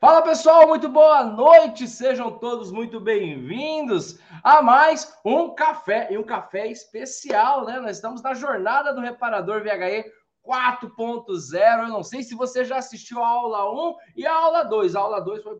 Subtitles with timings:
[0.00, 6.22] Fala pessoal, muito boa noite, sejam todos muito bem-vindos a mais um café e um
[6.22, 7.80] café especial, né?
[7.80, 10.04] Nós estamos na jornada do reparador VHE
[10.46, 11.80] 4.0.
[11.80, 14.94] Eu não sei se você já assistiu a aula 1 e a aula 2.
[14.94, 15.58] A aula 2 foi,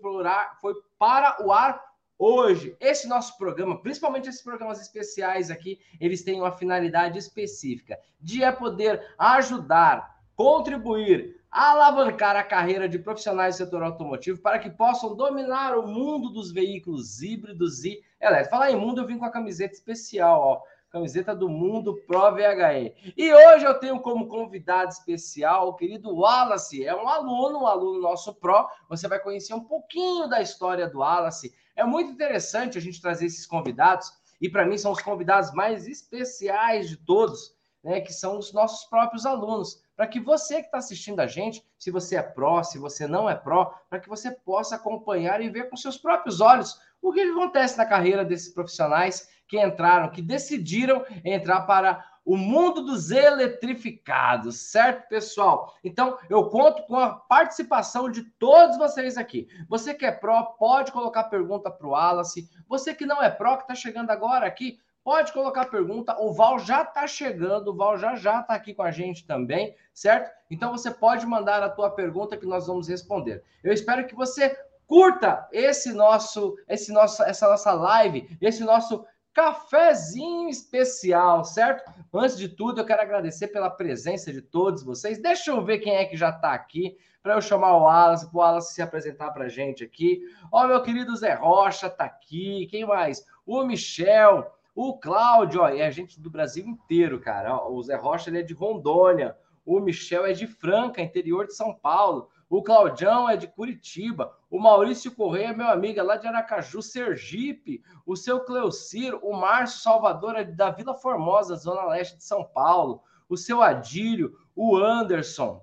[0.60, 1.82] foi para o ar
[2.16, 2.76] hoje.
[2.78, 8.52] Esse nosso programa, principalmente esses programas especiais aqui, eles têm uma finalidade específica de é
[8.52, 15.76] poder ajudar, contribuir alavancar a carreira de profissionais do setor automotivo para que possam dominar
[15.76, 18.50] o mundo dos veículos híbridos e elétricos.
[18.50, 23.14] Falar em mundo, eu vim com a camiseta especial, ó, camiseta do Mundo Pro VHE.
[23.16, 28.00] E hoje eu tenho como convidado especial o querido Wallace, é um aluno, um aluno
[28.00, 28.68] nosso Pro.
[28.88, 31.54] Você vai conhecer um pouquinho da história do Wallace.
[31.74, 35.86] É muito interessante a gente trazer esses convidados, e para mim são os convidados mais
[35.86, 40.78] especiais de todos, né, que são os nossos próprios alunos para que você que está
[40.78, 44.30] assistindo a gente, se você é pró, se você não é pró, para que você
[44.30, 49.28] possa acompanhar e ver com seus próprios olhos o que acontece na carreira desses profissionais
[49.48, 55.74] que entraram, que decidiram entrar para o mundo dos eletrificados, certo, pessoal?
[55.82, 59.48] Então, eu conto com a participação de todos vocês aqui.
[59.68, 62.48] Você que é pró, pode colocar pergunta para o Wallace.
[62.68, 66.14] Você que não é pró, que está chegando agora aqui, Pode colocar pergunta.
[66.20, 69.74] O Val já está chegando, o Val já já está aqui com a gente também,
[69.90, 70.30] certo?
[70.50, 73.42] Então você pode mandar a tua pergunta que nós vamos responder.
[73.64, 74.54] Eu espero que você
[74.86, 81.90] curta esse nosso, esse nosso, essa nossa live, esse nosso cafezinho especial, certo?
[82.12, 85.22] Antes de tudo, eu quero agradecer pela presença de todos vocês.
[85.22, 88.36] Deixa eu ver quem é que já está aqui para eu chamar o Wallace, para
[88.36, 90.20] o Wallace se apresentar para a gente aqui.
[90.52, 92.66] Ó, meu querido Zé Rocha está aqui.
[92.66, 93.24] Quem mais?
[93.46, 94.57] O Michel.
[94.80, 97.68] O Cláudio, ó, é gente do Brasil inteiro, cara.
[97.68, 99.36] O Zé Rocha ele é de Rondônia.
[99.66, 102.28] O Michel é de Franca, interior de São Paulo.
[102.48, 104.32] O Claudião é de Curitiba.
[104.48, 107.82] O Maurício Correia, meu amigo, é lá de Aracaju, Sergipe.
[108.06, 113.02] O seu Cleuciro, o Márcio Salvador é da Vila Formosa, zona leste de São Paulo.
[113.28, 115.60] O seu Adílio, o Anderson.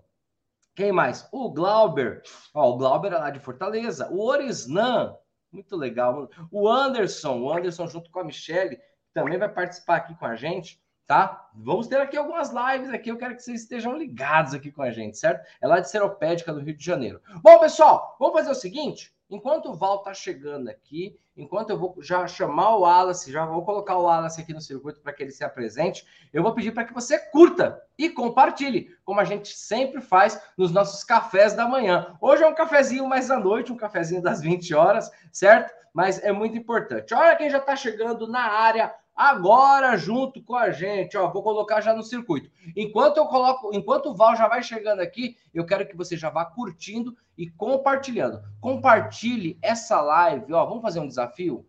[0.75, 1.25] Quem mais?
[1.31, 2.21] O Glauber.
[2.53, 4.09] Ó, o Glauber é lá de Fortaleza.
[4.11, 5.15] O Orisnan,
[5.49, 6.27] muito legal.
[6.51, 8.77] O Anderson, o Anderson junto com a Michelle
[9.15, 10.77] também vai participar aqui com a gente,
[11.07, 11.49] tá?
[11.55, 14.91] Vamos ter aqui algumas lives aqui, eu quero que vocês estejam ligados aqui com a
[14.91, 15.47] gente, certo?
[15.61, 17.21] É lá de Seropédica, do Rio de Janeiro.
[17.41, 21.95] Bom, pessoal, vamos fazer o seguinte, enquanto o Val tá chegando aqui, enquanto eu vou
[22.01, 25.31] já chamar o Wallace, já vou colocar o Wallace aqui no circuito para que ele
[25.31, 30.01] se apresente, eu vou pedir para que você curta e compartilhe, como a gente sempre
[30.01, 32.17] faz nos nossos cafés da manhã.
[32.19, 35.73] Hoje é um cafezinho mais à noite, um cafezinho das 20 horas, certo?
[35.93, 37.13] Mas é muito importante.
[37.13, 41.15] Olha quem já está chegando na área agora junto com a gente.
[41.15, 42.51] Ó, vou colocar já no circuito.
[42.75, 46.29] Enquanto eu coloco, enquanto o Val já vai chegando aqui, eu quero que você já
[46.29, 48.41] vá curtindo e compartilhando.
[48.59, 51.65] Compartilhe essa live, ó, vamos fazer um desafio?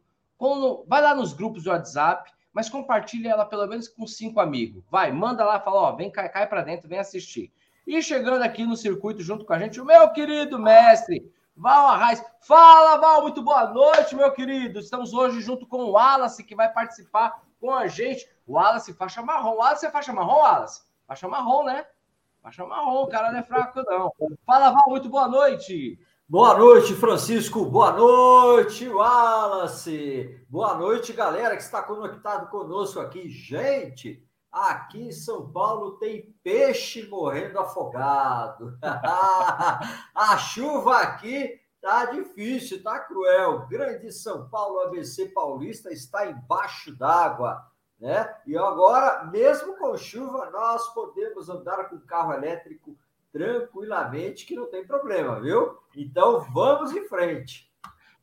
[0.87, 4.83] Vai lá nos grupos do WhatsApp, mas compartilhe ela pelo menos com cinco amigos.
[4.91, 7.53] Vai, manda lá, fala, ó, vem cai, cai para dentro, vem assistir.
[7.87, 12.23] E chegando aqui no circuito junto com a gente, o meu querido mestre Val Arraes.
[12.41, 14.79] Fala, Val, muito boa noite, meu querido.
[14.79, 18.29] Estamos hoje junto com o Wallace, que vai participar com a gente.
[18.47, 19.57] Wallace, faixa marrom.
[19.57, 20.83] Wallace é faixa marrom, Wallace?
[21.07, 21.87] Faixa marrom, né?
[22.43, 24.13] Faixa marrom, o cara não é fraco, não.
[24.45, 25.99] Fala, Val, muito boa noite.
[26.29, 27.65] Boa noite, Francisco.
[27.65, 30.45] Boa noite, Wallace.
[30.51, 33.31] Boa noite, galera que está conectado conosco aqui.
[33.31, 34.23] Gente,
[34.57, 38.79] Aqui em São Paulo tem peixe morrendo afogado.
[40.15, 43.67] a chuva aqui tá difícil, tá cruel.
[43.69, 47.67] Grande São Paulo, ABC Paulista está embaixo d'água,
[48.01, 48.35] né?
[48.47, 52.97] E agora, mesmo com chuva, nós podemos andar com carro elétrico
[53.31, 55.77] tranquilamente, que não tem problema, viu?
[55.95, 57.71] Então vamos em frente.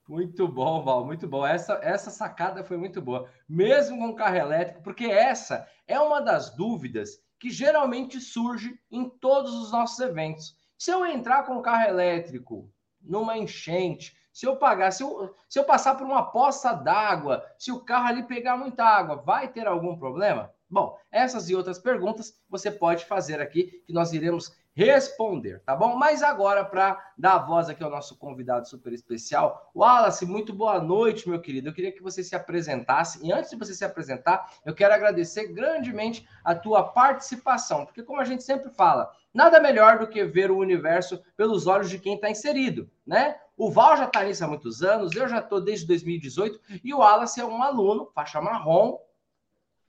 [0.08, 1.46] Muito bom, Val, muito bom.
[1.46, 6.56] Essa, essa sacada foi muito boa, mesmo com carro elétrico, porque essa é uma das
[6.56, 10.58] dúvidas que geralmente surge em todos os nossos eventos.
[10.78, 12.69] Se eu entrar com carro elétrico
[13.02, 17.72] numa enchente, se eu pagar, se eu, se eu passar por uma poça d'água, se
[17.72, 20.52] o carro ali pegar muita água, vai ter algum problema?
[20.70, 25.96] Bom, essas e outras perguntas você pode fazer aqui, que nós iremos responder, tá bom?
[25.96, 30.81] Mas agora, para dar a voz aqui ao nosso convidado super especial, Wallace, muito boa
[30.81, 31.70] noite, meu querido.
[31.70, 33.25] Eu queria que você se apresentasse.
[33.25, 38.20] E antes de você se apresentar, eu quero agradecer grandemente a tua participação, porque como
[38.20, 42.16] a gente sempre fala, nada melhor do que ver o universo pelos olhos de quem
[42.16, 43.37] está inserido, né?
[43.55, 46.97] O Val já está nisso há muitos anos, eu já estou desde 2018, e o
[46.97, 48.97] Wallace é um aluno, faixa marrom,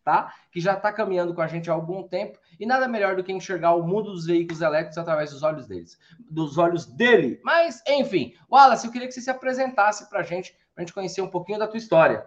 [0.05, 0.35] tá?
[0.53, 3.33] Que já está caminhando com a gente há algum tempo e nada melhor do que
[3.33, 5.99] enxergar o mundo dos veículos elétricos através dos olhos deles,
[6.31, 7.41] dos olhos dele.
[7.43, 10.93] Mas, enfim, Wallace, eu queria que você se apresentasse para a gente, para a gente
[10.93, 12.27] conhecer um pouquinho da tua história.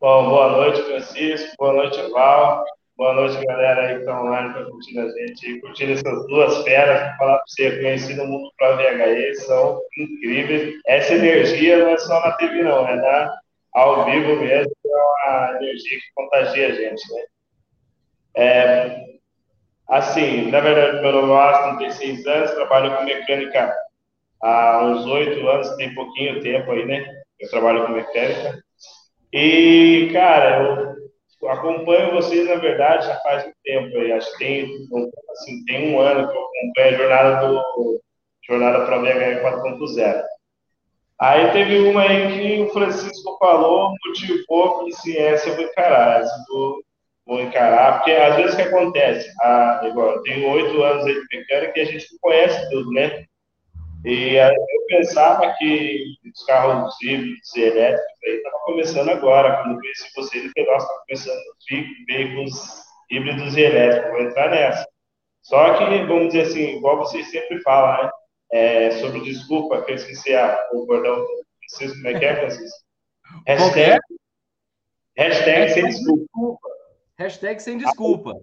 [0.00, 1.56] Bom, boa noite, Francisco.
[1.58, 2.64] Boa noite, Val.
[2.98, 7.36] Boa noite, galera aí que estão online curtir a gente, curtir essas duas feras falar
[7.36, 10.74] para você, conheci no mundo para VHE, são incríveis.
[10.84, 13.38] Essa energia não é só na TV, não, é na,
[13.72, 17.22] ao vivo mesmo, é uma energia que contagia a gente, né?
[18.36, 19.04] É,
[19.88, 23.74] assim, na verdade, meu nome é Aston, tenho seis anos, trabalho com mecânica
[24.42, 27.06] há uns oito anos, tem pouquinho tempo aí, né?
[27.40, 28.62] Eu trabalho com mecânica.
[29.32, 30.96] E, cara,
[31.40, 34.12] eu acompanho vocês, na verdade, já faz um tempo aí.
[34.12, 34.70] Acho que tem,
[35.30, 38.00] assim, tem um ano que eu acompanho a jornada do
[38.48, 40.22] Jornada para VHR 4.0.
[41.20, 46.20] Aí teve uma aí que o Francisco falou, motivou, que se essa eu vou encarar,
[46.20, 46.80] essa vou,
[47.26, 51.14] vou encarar, porque às vezes o que acontece, a, igual, eu tenho oito anos aí
[51.14, 53.24] de mecânica e a gente não conhece tudo, né?
[54.04, 59.56] E eu pensava que os carros híbridos e elétricos aí estavam começando agora.
[59.56, 62.54] Quando eu conheci vocês, eu falei, nossa, está começando veículos
[63.10, 64.86] híbridos e elétricos, vou entrar nessa.
[65.42, 68.10] Só que, vamos dizer assim, igual vocês sempre falam, né?
[68.50, 71.24] É, sobre desculpa, que eu esqueci a, o bordão.
[71.68, 72.78] Vocês, como é que é, Francisco?
[73.46, 74.00] Hashtag,
[75.16, 76.68] hashtag sem desculpa.
[77.18, 78.40] Hashtag sem desculpa.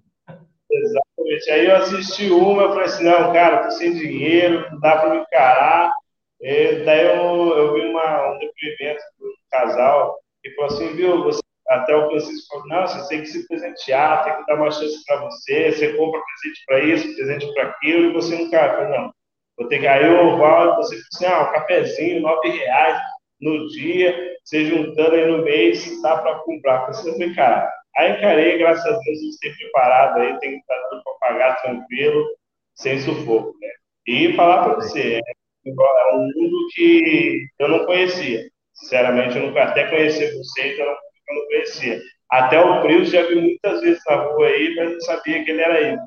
[0.70, 1.50] Exatamente.
[1.50, 5.10] Aí eu assisti uma, eu falei assim, não, cara, tô sem dinheiro, não dá para
[5.10, 5.92] me encarar.
[6.40, 11.40] E daí eu, eu vi uma, um depoimento do casal que falou assim, viu, você,
[11.68, 15.04] até o Francisco falou, não, você tem que se presentear, tem que dar uma chance
[15.04, 18.98] para você, você compra presente para isso, presente para aquilo, e você nunca, eu falei,
[18.98, 19.12] não,
[19.56, 23.00] vou ter que, aí eu vou, você assim, ah, um cafezinho, nove reais
[23.40, 27.70] no dia, você juntando aí no mês, dá para comprar, você não encarar.
[27.96, 31.28] Aí encarei, graças a Deus, a gente tem preparado aí, tem que estar tudo para
[31.28, 32.26] pagar tranquilo,
[32.74, 33.68] sem sufoco, né?
[34.06, 38.48] E falar para você, é, é um mundo que eu não conhecia.
[38.74, 42.00] Sinceramente, eu nunca até conhecer vocês, eu não conhecia.
[42.30, 45.62] Até o Prius já vi muitas vezes na rua aí, mas não sabia que ele
[45.62, 45.98] era ele.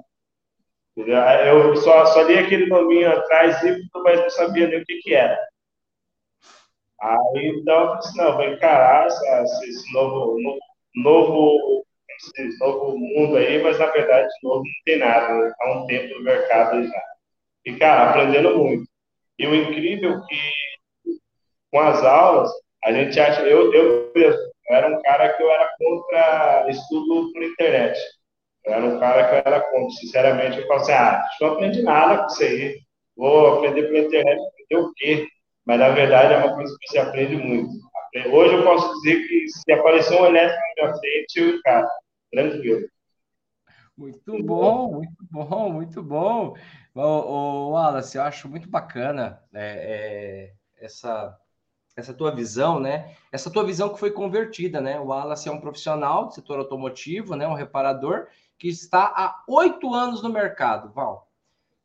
[1.08, 3.58] Eu só, só li aquele nominho atrás,
[4.04, 5.40] mas não sabia nem o que, que era.
[7.02, 10.60] Aí então eu falei assim, não, vou encarar essa, esse novo, novo
[10.96, 11.86] novo,
[12.60, 15.54] novo mundo aí, mas na verdade novo não tem nada, né?
[15.60, 17.04] há um tempo no mercado já.
[17.66, 18.90] E, cara, aprendendo muito.
[19.38, 21.20] E o incrível é que
[21.72, 22.50] com as aulas,
[22.84, 27.32] a gente acha, eu, eu mesmo, eu era um cara que eu era contra estudo
[27.32, 28.00] por internet.
[28.66, 29.90] Eu era um cara que eu era contra.
[29.92, 32.80] Sinceramente, eu falo assim, ah, não aprendi nada com isso aí.
[33.16, 35.28] Vou aprender pela internet, aprender o quê?
[35.66, 37.72] Mas, na verdade, é uma coisa que você aprende muito.
[38.32, 41.88] Hoje eu posso dizer que se aparecer um elétrico na minha frente, eu encaro.
[42.32, 42.88] Tranquilo.
[43.98, 46.56] Muito bom, muito bom, muito bom.
[46.96, 51.38] O, Wallace, eu acho muito bacana é, é, essa,
[51.96, 53.14] essa tua visão, né?
[53.32, 55.00] Essa tua visão que foi convertida, né?
[55.00, 57.48] O Wallace é um profissional do setor automotivo, né?
[57.48, 58.28] Um reparador
[58.60, 61.32] que está há oito anos no mercado, Val,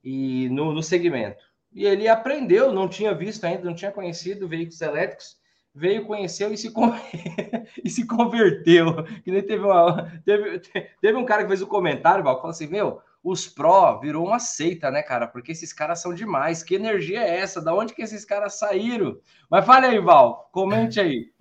[0.02, 1.42] e no, no segmento.
[1.72, 5.36] E ele aprendeu, não tinha visto ainda, não tinha conhecido veículos elétricos,
[5.72, 6.72] veio, conheceu e se,
[7.82, 9.04] e se converteu.
[9.22, 10.20] Que nem teve, uma...
[10.24, 10.60] teve,
[11.00, 14.26] teve um cara que fez um comentário, Val, que falou assim: Meu, os pró virou
[14.26, 15.26] uma seita, né, cara?
[15.26, 16.62] Porque esses caras são demais.
[16.62, 17.62] Que energia é essa?
[17.62, 19.18] Da onde que esses caras saíram?
[19.48, 21.32] Mas fale aí, Val, comente aí.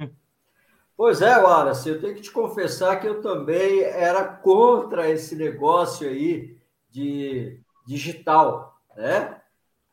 [0.96, 6.08] Pois é, Wallace, eu tenho que te confessar que eu também era contra esse negócio
[6.08, 6.56] aí
[6.90, 9.42] de digital, né?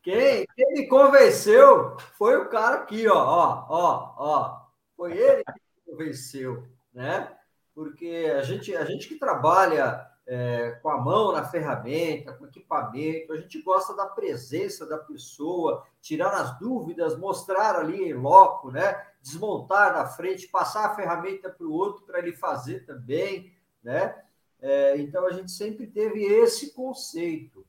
[0.02, 4.66] Quem, quem me convenceu foi o cara aqui, ó, ó, ó, ó.
[4.96, 7.34] Foi ele que me convenceu, né?
[7.74, 13.32] Porque a gente, a gente que trabalha é, com a mão na ferramenta, com equipamento,
[13.32, 19.08] a gente gosta da presença da pessoa, tirar as dúvidas, mostrar ali em loco, né?
[19.20, 24.22] Desmontar na frente, passar a ferramenta para o outro para ele fazer também, né?
[24.62, 27.66] É, então a gente sempre teve esse conceito.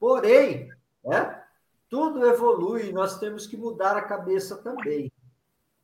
[0.00, 0.72] Porém,
[1.04, 1.44] né?
[1.88, 5.12] Tudo evolui, nós temos que mudar a cabeça também.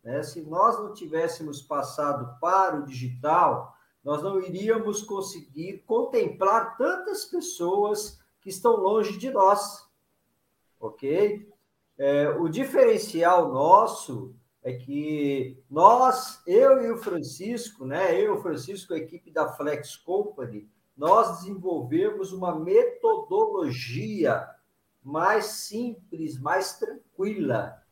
[0.03, 0.25] Né?
[0.25, 3.75] Se nós não tivéssemos passado para o digital,
[4.05, 9.89] nós não iríamos conseguir contemplar tantas pessoas que estão longe de nós.
[10.79, 11.49] Ok?
[11.97, 18.21] É, o diferencial nosso é que nós, eu e o Francisco, né?
[18.21, 24.49] Eu o Francisco, a equipe da Flex Company, nós desenvolvemos uma metodologia
[25.03, 27.83] mais simples, mais tranquila,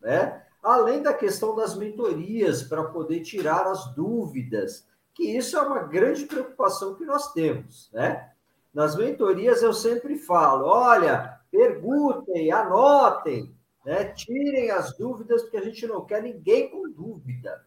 [0.00, 0.46] né?
[0.62, 6.26] Além da questão das mentorias para poder tirar as dúvidas, que isso é uma grande
[6.26, 8.32] preocupação que nós temos, né?
[8.72, 14.04] Nas mentorias eu sempre falo, olha, perguntem, anotem, né?
[14.12, 17.64] tirem as dúvidas, porque a gente não quer ninguém com dúvida,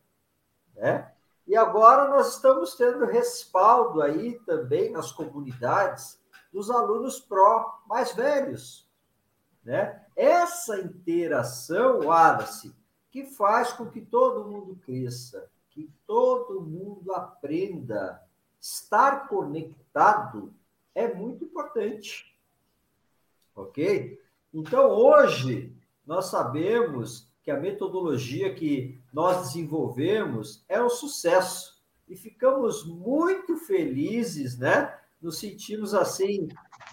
[0.75, 1.11] né?
[1.45, 6.17] E agora nós estamos tendo respaldo aí também nas comunidades
[6.53, 8.87] dos alunos pró mais velhos,
[9.63, 10.01] né?
[10.15, 12.73] Essa interação, Wallace,
[13.11, 18.21] que faz com que todo mundo cresça, que todo mundo aprenda.
[18.59, 20.53] Estar conectado
[20.93, 22.33] é muito importante.
[23.55, 24.21] Ok?
[24.53, 25.75] Então, hoje,
[26.05, 34.57] nós sabemos que a metodologia que nós desenvolvemos é um sucesso e ficamos muito felizes,
[34.57, 34.97] né?
[35.21, 36.47] Nos sentimos assim,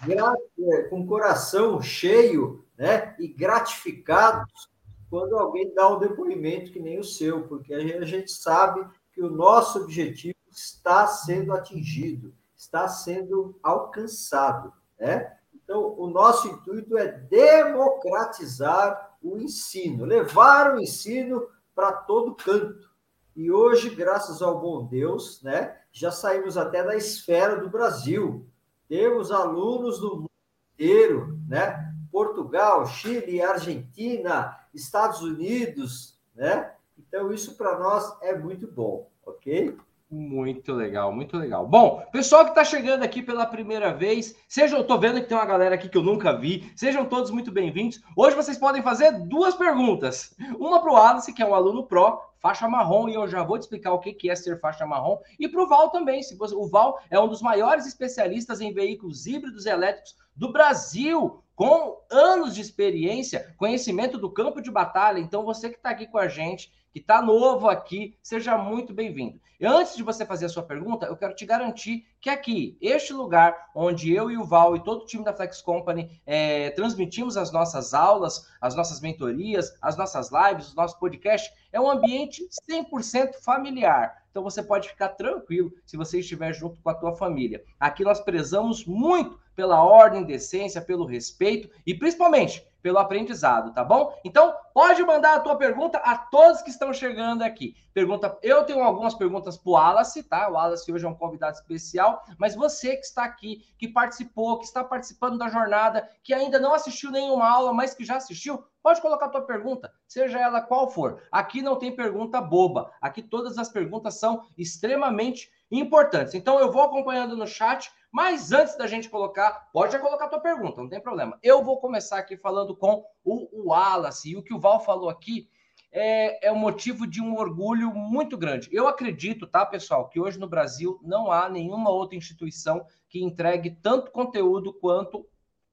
[0.09, 3.15] é, com o coração cheio, né?
[3.19, 4.70] E gratificados
[5.11, 9.29] quando alguém dá um depoimento que nem o seu, porque a gente sabe que o
[9.29, 15.37] nosso objetivo está sendo atingido, está sendo alcançado, né?
[15.53, 22.89] Então, o nosso intuito é democratizar o ensino, levar o ensino para todo canto.
[23.35, 28.47] E hoje, graças ao bom Deus, né, já saímos até da esfera do Brasil.
[28.87, 30.31] Temos alunos do mundo
[30.73, 31.93] inteiro, né?
[32.11, 36.73] Portugal, Chile, Argentina, Estados Unidos, né?
[36.97, 39.77] Então, isso para nós é muito bom, ok?
[40.11, 41.65] Muito legal, muito legal.
[41.65, 45.37] Bom, pessoal que está chegando aqui pela primeira vez, sejam, eu tô vendo que tem
[45.37, 48.01] uma galera aqui que eu nunca vi, sejam todos muito bem-vindos.
[48.13, 50.35] Hoje vocês podem fazer duas perguntas.
[50.59, 53.57] Uma para o Alice, que é um aluno pró, faixa marrom, e eu já vou
[53.57, 55.17] te explicar o que é ser faixa marrom.
[55.39, 58.73] E para o Val também, se você, o Val é um dos maiores especialistas em
[58.73, 65.19] veículos híbridos elétricos do Brasil com anos de experiência, conhecimento do campo de batalha.
[65.19, 69.39] Então, você que está aqui com a gente, que está novo aqui, seja muito bem-vindo.
[69.63, 73.69] Antes de você fazer a sua pergunta, eu quero te garantir que aqui, este lugar
[73.75, 77.51] onde eu e o Val e todo o time da Flex Company é, transmitimos as
[77.51, 83.35] nossas aulas, as nossas mentorias, as nossas lives, os nossos podcasts, é um ambiente 100%
[83.43, 84.23] familiar.
[84.31, 87.63] Então você pode ficar tranquilo se você estiver junto com a tua família.
[87.79, 94.13] Aqui nós prezamos muito pela ordem, decência, pelo respeito e principalmente pelo aprendizado, tá bom?
[94.23, 97.75] Então, pode mandar a tua pergunta a todos que estão chegando aqui.
[97.93, 100.49] Pergunta, eu tenho algumas perguntas para o Wallace, tá?
[100.49, 104.65] O Wallace hoje é um convidado especial, mas você que está aqui, que participou, que
[104.65, 109.01] está participando da jornada, que ainda não assistiu nenhuma aula, mas que já assistiu, pode
[109.01, 111.21] colocar a tua pergunta, seja ela qual for.
[111.31, 112.91] Aqui não tem pergunta boba.
[113.01, 116.33] Aqui todas as perguntas são extremamente importantes.
[116.33, 120.29] Então, eu vou acompanhando no chat mas antes da gente colocar, pode já colocar a
[120.29, 121.39] tua pergunta, não tem problema.
[121.41, 124.31] Eu vou começar aqui falando com o, Wallace.
[124.31, 125.47] E o que o Val falou aqui
[125.93, 128.67] é, é um motivo de um orgulho muito grande.
[128.71, 133.71] Eu acredito, tá, pessoal, que hoje no Brasil não há nenhuma outra instituição que entregue
[133.81, 135.25] tanto conteúdo quanto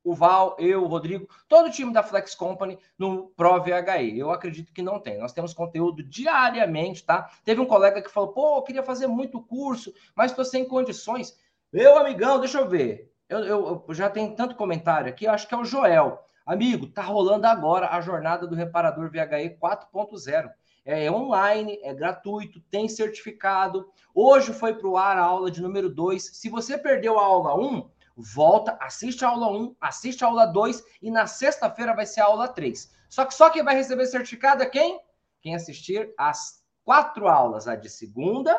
[0.09, 4.19] o Val, eu, o Rodrigo, todo o time da Flex Company no Pro VHE.
[4.19, 5.19] Eu acredito que não tem.
[5.19, 7.31] Nós temos conteúdo diariamente, tá?
[7.45, 11.39] Teve um colega que falou: pô, eu queria fazer muito curso, mas estou sem condições.
[11.71, 13.13] Meu amigão, deixa eu ver.
[13.29, 16.25] Eu, eu, eu já tenho tanto comentário aqui, acho que é o Joel.
[16.47, 20.51] Amigo, tá rolando agora a jornada do reparador VHE 4.0.
[20.87, 23.91] É online, é gratuito, tem certificado.
[24.15, 26.31] Hoje foi para o ar a aula de número 2.
[26.33, 30.27] Se você perdeu a aula 1, um, volta, assiste a aula 1, um, assiste a
[30.27, 32.93] aula 2 e na sexta-feira vai ser a aula 3.
[33.09, 35.01] Só que só quem vai receber certificado é quem?
[35.41, 38.59] Quem assistir às quatro aulas, a de segunda,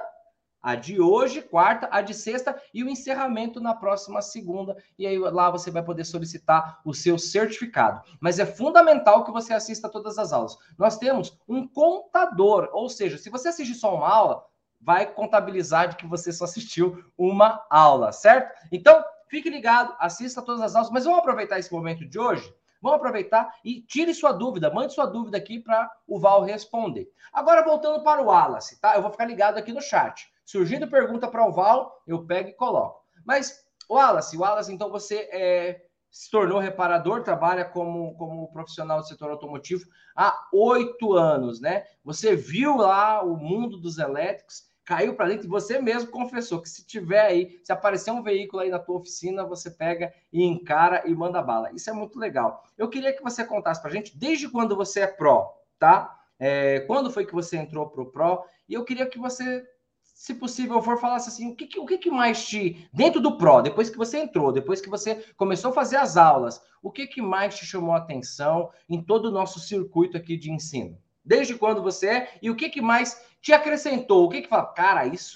[0.62, 4.78] a de hoje, quarta, a de sexta e o encerramento na próxima segunda.
[4.98, 8.02] E aí lá você vai poder solicitar o seu certificado.
[8.20, 10.58] Mas é fundamental que você assista todas as aulas.
[10.78, 14.46] Nós temos um contador, ou seja, se você assistir só uma aula,
[14.82, 18.54] vai contabilizar de que você só assistiu uma aula, certo?
[18.72, 22.98] Então, fique ligado, assista todas as aulas, mas vamos aproveitar esse momento de hoje Vamos
[22.98, 27.12] aproveitar e tire sua dúvida, mande sua dúvida aqui para o Val responder.
[27.32, 28.96] Agora, voltando para o Wallace, tá?
[28.96, 30.32] Eu vou ficar ligado aqui no chat.
[30.46, 33.04] Surgindo pergunta para o Val, eu pego e coloco.
[33.26, 39.30] Mas, Wallace, Wallace, então você é, se tornou reparador, trabalha como, como profissional do setor
[39.30, 41.84] automotivo há oito anos, né?
[42.04, 46.68] Você viu lá o mundo dos elétricos, caiu para dentro e você mesmo confessou que
[46.68, 51.04] se tiver aí, se aparecer um veículo aí na tua oficina, você pega e encara
[51.06, 51.72] e manda bala.
[51.72, 52.66] Isso é muito legal.
[52.76, 56.20] Eu queria que você contasse para gente desde quando você é pró, tá?
[56.40, 58.44] É, quando foi que você entrou pro pró?
[58.68, 59.64] E eu queria que você
[60.02, 63.92] se possível for, falasse assim, o que, o que mais te, dentro do Pro, depois
[63.92, 67.56] que você entrou, depois que você começou a fazer as aulas, o que, que mais
[67.56, 70.98] te chamou a atenção em todo o nosso circuito aqui de ensino?
[71.24, 74.26] Desde quando você é e o que, que mais te acrescentou?
[74.26, 75.34] O que que fala, cara, isso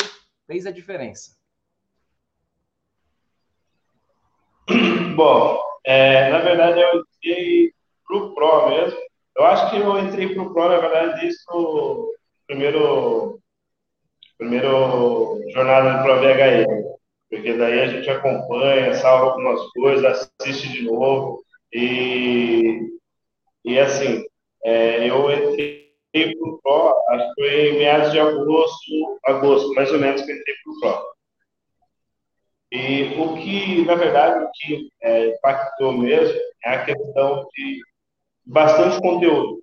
[0.47, 1.35] fez a diferença?
[5.15, 7.73] Bom, é, na verdade eu entrei
[8.07, 8.99] para o Pro mesmo.
[9.35, 12.13] Eu acho que eu entrei para o Pro, na verdade, desde o
[12.47, 13.39] primeiro,
[14.37, 16.93] primeiro jornada do Pro VHE.
[17.29, 21.43] Porque daí a gente acompanha, salva algumas coisas, assiste de novo.
[21.73, 22.79] E,
[23.65, 24.23] e assim,
[24.65, 29.91] é, eu entrei para o Pro, acho que foi em meados de agosto, agosto, mais
[29.91, 31.13] ou menos, que entrei para o Pro.
[32.71, 37.81] E o que, na verdade, o que é, impactou mesmo é a questão de
[38.45, 39.61] bastante conteúdo.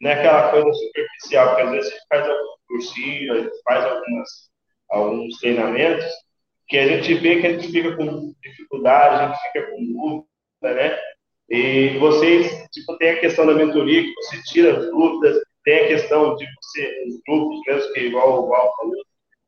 [0.00, 3.62] Não é aquela coisa superficial, porque às vezes a gente faz alguns cursinhos, a gente
[3.62, 4.28] faz algumas,
[4.90, 6.06] alguns treinamentos,
[6.68, 10.74] que a gente vê que a gente fica com dificuldade, a gente fica com dúvida,
[10.74, 10.98] né?
[11.50, 15.88] E vocês, tipo, tem a questão da mentoria, que você tira as dúvidas, tem a
[15.88, 18.94] questão de você, os grupos mesmo, que igual o Val falou,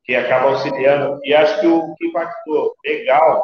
[0.03, 1.19] que acaba auxiliando.
[1.23, 3.43] E acho que o que impactou legal,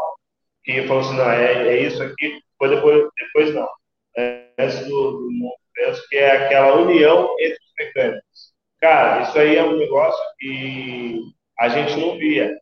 [0.63, 3.69] que falou assim, não, é, é isso aqui, foi depois, depois não.
[4.17, 5.29] É, antes do, do
[5.73, 8.53] penso que é aquela união entre os mecânicos.
[8.81, 11.21] Cara, isso aí é um negócio que
[11.59, 12.57] a gente não via.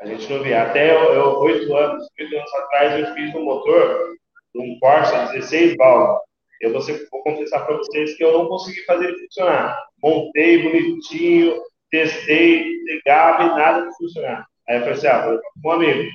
[0.00, 0.62] A gente não via.
[0.62, 4.15] Até oito anos, oito anos atrás, eu fiz um motor,
[4.58, 6.20] um Corsa 16 válvulas.
[6.60, 9.78] Eu vou, vou confessar para vocês que eu não consegui fazer ele funcionar.
[10.02, 11.60] Montei bonitinho,
[11.90, 14.46] testei, ligava e nada de funcionar.
[14.68, 16.10] Aí eu falei assim, ah, com um amigo.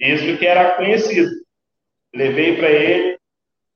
[0.00, 1.30] Isso que era conhecido.
[2.14, 3.18] Levei para ele,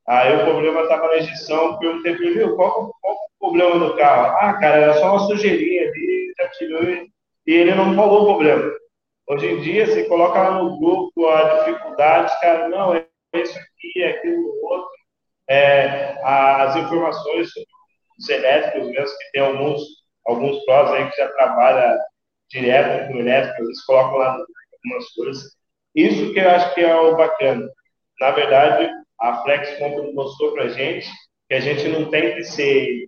[0.07, 4.37] aí o problema estava na injeção, perguntei para ele, qual, qual o problema do carro?
[4.41, 8.71] Ah, cara, era só uma sujeirinha ali, já tirou e ele não falou o problema.
[9.27, 14.03] Hoje em dia, você coloca lá no grupo a dificuldade, cara, não, é isso aqui,
[14.03, 14.89] é aquilo outro.
[15.49, 17.69] É, as informações sobre
[18.19, 19.81] os elétricos mesmo, que tem alguns
[20.25, 21.99] alguns prós aí que já trabalha
[22.49, 25.43] direto com elétrico, eles colocam lá algumas coisas.
[25.95, 27.67] Isso que eu acho que é o bacana.
[28.19, 31.09] Na verdade, a Flex Company mostrou para gente
[31.49, 33.07] que a gente não tem que ser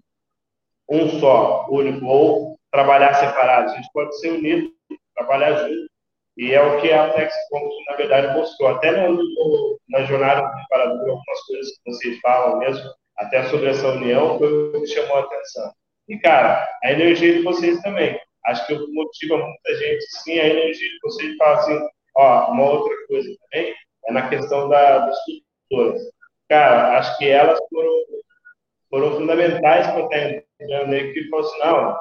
[0.89, 3.71] um só, único, ou trabalhar separado.
[3.71, 4.69] A gente pode ser unido,
[5.15, 5.92] trabalhar junto.
[6.37, 8.69] E é o que a Flex Company, na verdade, mostrou.
[8.69, 13.69] Até no, no, na jornada do preparador, algumas coisas que vocês falam mesmo, até sobre
[13.69, 15.71] essa união, foi o que chamou a atenção.
[16.09, 18.19] E, cara, a energia de vocês também.
[18.45, 21.37] Acho que motiva muita gente, sim, a energia de vocês.
[21.37, 21.79] Fala assim,
[22.17, 23.73] ó, uma outra coisa também
[24.05, 26.01] é na questão da, das estruturas.
[26.49, 27.93] Cara, acho que elas foram,
[28.89, 31.29] foram fundamentais para estar entrando na equipe.
[31.29, 31.97] Falou assim, não,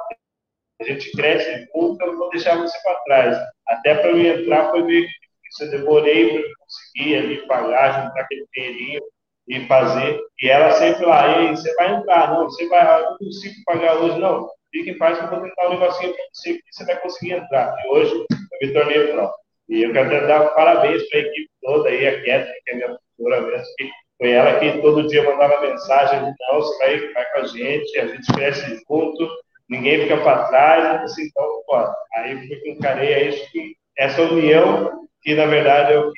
[0.81, 3.52] a gente cresce junto, eu não vou deixar você para trás.
[3.67, 8.45] Até para eu entrar foi meio que eu demorei para conseguir ali pagar, juntar aquele
[8.53, 9.01] dinheirinho
[9.47, 10.19] e fazer.
[10.41, 13.55] E ela sempre lá, ei, você vai entrar, não, você vai, ah, eu não consigo
[13.65, 14.49] pagar hoje, não.
[14.71, 17.33] Fique em paz que eu vou tentar um negocinho para você que você vai conseguir
[17.33, 17.75] entrar.
[17.83, 19.31] E hoje eu me tornei pro.
[19.69, 22.97] E eu quero dar parabéns para a equipe toda aí, a Catherine, que é minha
[23.17, 27.39] professora mesmo, que foi ela que todo dia mandava mensagem, não, você vai, vai com
[27.39, 29.29] a gente, a gente cresce junto,
[29.73, 31.75] ninguém fica para trás, assim, então, pô,
[32.15, 36.11] aí foi que encarei, é isso que, essa união, que na verdade é o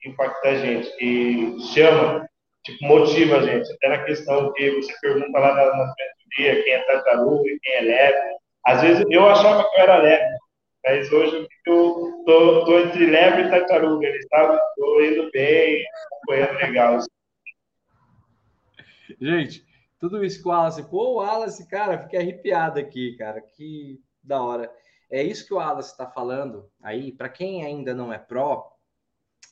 [0.00, 2.26] que impacta a gente, que chama,
[2.64, 3.72] tipo, motiva a gente.
[3.72, 5.94] Até na questão que você pergunta lá na, na
[6.36, 8.36] dia quem é tartaruga e quem é leve.
[8.66, 10.36] Às vezes eu achava que eu era leve,
[10.84, 14.06] mas hoje eu tô, entre leve e tartaruga.
[14.06, 14.58] Eles estavam
[15.00, 16.98] indo bem, acompanhando legal.
[19.20, 19.64] Gente,
[20.02, 20.82] tudo isso com o Wallace.
[20.82, 23.40] Pô, o Wallace, cara, fiquei arrepiado aqui, cara.
[23.40, 24.68] Que da hora.
[25.08, 27.12] É isso que o Wallace está falando aí.
[27.12, 28.76] Para quem ainda não é pró,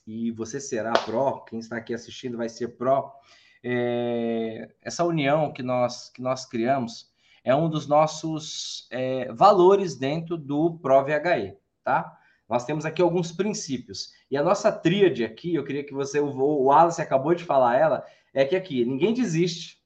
[0.05, 3.15] e você será pró, quem está aqui assistindo vai ser pró.
[3.63, 7.09] É, essa união que nós, que nós criamos
[7.45, 12.19] é um dos nossos é, valores dentro do Pro VHE, tá?
[12.49, 14.13] Nós temos aqui alguns princípios.
[14.29, 18.05] E a nossa tríade aqui, eu queria que você, o Wallace acabou de falar ela,
[18.35, 19.80] é que aqui ninguém desiste,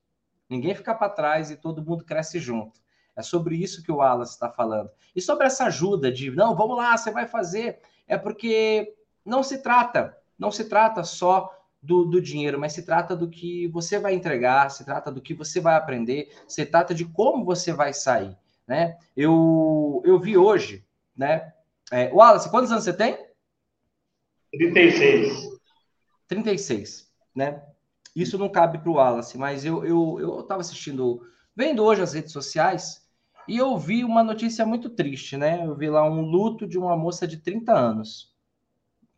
[0.48, 2.80] ninguém fica para trás e todo mundo cresce junto.
[3.16, 4.90] É sobre isso que o Wallace está falando.
[5.14, 7.80] E sobre essa ajuda de, não, vamos lá, você vai fazer.
[8.06, 13.14] É porque não se trata, não se trata só do, do, dinheiro, mas se trata
[13.14, 17.04] do que você vai entregar, se trata do que você vai aprender, se trata de
[17.04, 18.98] como você vai sair, né?
[19.16, 20.84] Eu, eu vi hoje,
[21.16, 21.52] né?
[21.92, 23.18] É, Wallace, quantos anos você tem?
[24.52, 25.58] 36.
[26.26, 27.62] 36, né?
[28.14, 31.20] Isso não cabe para o Wallace, mas eu eu eu estava assistindo,
[31.56, 33.06] vendo hoje as redes sociais
[33.48, 35.66] e eu vi uma notícia muito triste, né?
[35.66, 38.34] Eu vi lá um luto de uma moça de 30 anos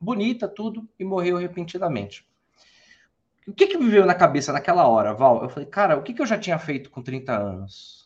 [0.00, 2.26] bonita, tudo, e morreu repentinamente.
[3.46, 5.42] O que que me veio na cabeça naquela hora, Val?
[5.42, 8.05] Eu falei, cara, o que que eu já tinha feito com 30 anos?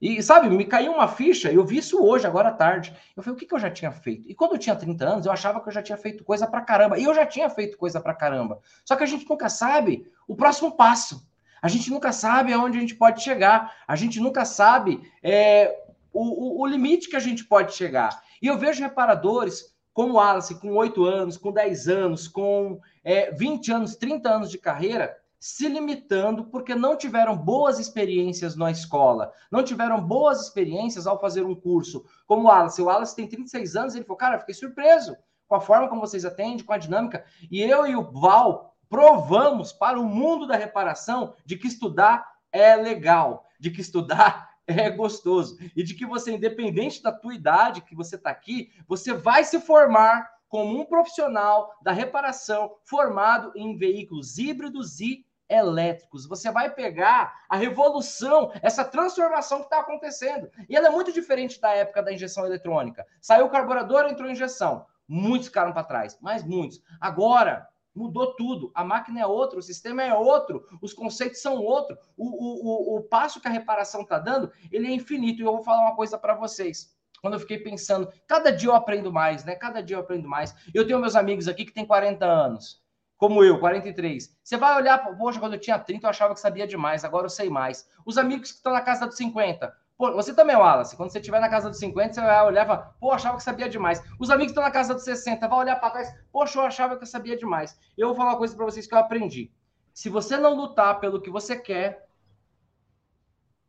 [0.00, 2.94] E, sabe, me caiu uma ficha, eu vi isso hoje, agora à tarde.
[3.14, 4.30] Eu falei, o que, que eu já tinha feito?
[4.30, 6.62] E quando eu tinha 30 anos, eu achava que eu já tinha feito coisa pra
[6.62, 6.98] caramba.
[6.98, 8.60] E eu já tinha feito coisa pra caramba.
[8.84, 11.28] Só que a gente nunca sabe o próximo passo.
[11.60, 13.74] A gente nunca sabe aonde a gente pode chegar.
[13.86, 15.76] A gente nunca sabe é,
[16.12, 18.22] o, o, o limite que a gente pode chegar.
[18.40, 23.30] E eu vejo reparadores como o Alice, com 8 anos, com 10 anos, com é,
[23.32, 29.32] 20 anos, 30 anos de carreira, se limitando porque não tiveram boas experiências na escola,
[29.50, 32.04] não tiveram boas experiências ao fazer um curso.
[32.26, 35.16] Como o Wallace, o Wallace tem 36 anos, ele falou, cara, fiquei surpreso
[35.48, 37.24] com a forma como vocês atendem, com a dinâmica.
[37.50, 42.76] E eu e o Val provamos para o mundo da reparação de que estudar é
[42.76, 47.96] legal, de que estudar é gostoso e de que você, independente da tua idade que
[47.96, 54.36] você está aqui, você vai se formar como um profissional da reparação formado em veículos
[54.36, 56.26] híbridos e elétricos.
[56.26, 60.48] Você vai pegar a revolução, essa transformação que está acontecendo.
[60.68, 63.04] E ela é muito diferente da época da injeção eletrônica.
[63.20, 64.86] Saiu o carburador, entrou injeção.
[65.06, 66.80] Muitos ficaram para trás, mas muitos.
[67.00, 68.70] Agora, mudou tudo.
[68.74, 71.98] A máquina é outra, o sistema é outro, os conceitos são outro.
[72.16, 75.42] O, o, o, o passo que a reparação está dando, ele é infinito.
[75.42, 76.94] E eu vou falar uma coisa para vocês.
[77.20, 79.54] Quando eu fiquei pensando, cada dia eu aprendo mais, né?
[79.54, 80.54] Cada dia eu aprendo mais.
[80.72, 82.80] Eu tenho meus amigos aqui que têm 40 anos
[83.20, 84.34] como eu, 43.
[84.42, 87.30] Você vai olhar, poxa, quando eu tinha 30 eu achava que sabia demais, agora eu
[87.30, 87.86] sei mais.
[88.06, 89.70] Os amigos que estão na casa dos 50.
[89.98, 92.98] Pô, você também, Wallace, quando você estiver na casa dos 50, você vai olhar e
[92.98, 94.02] pô, achava que sabia demais.
[94.18, 96.96] Os amigos que estão na casa dos 60, vai olhar para trás, poxa, eu achava
[96.96, 97.78] que eu sabia demais.
[97.94, 99.52] Eu vou falar uma coisa para vocês que eu aprendi.
[99.92, 102.08] Se você não lutar pelo que você quer,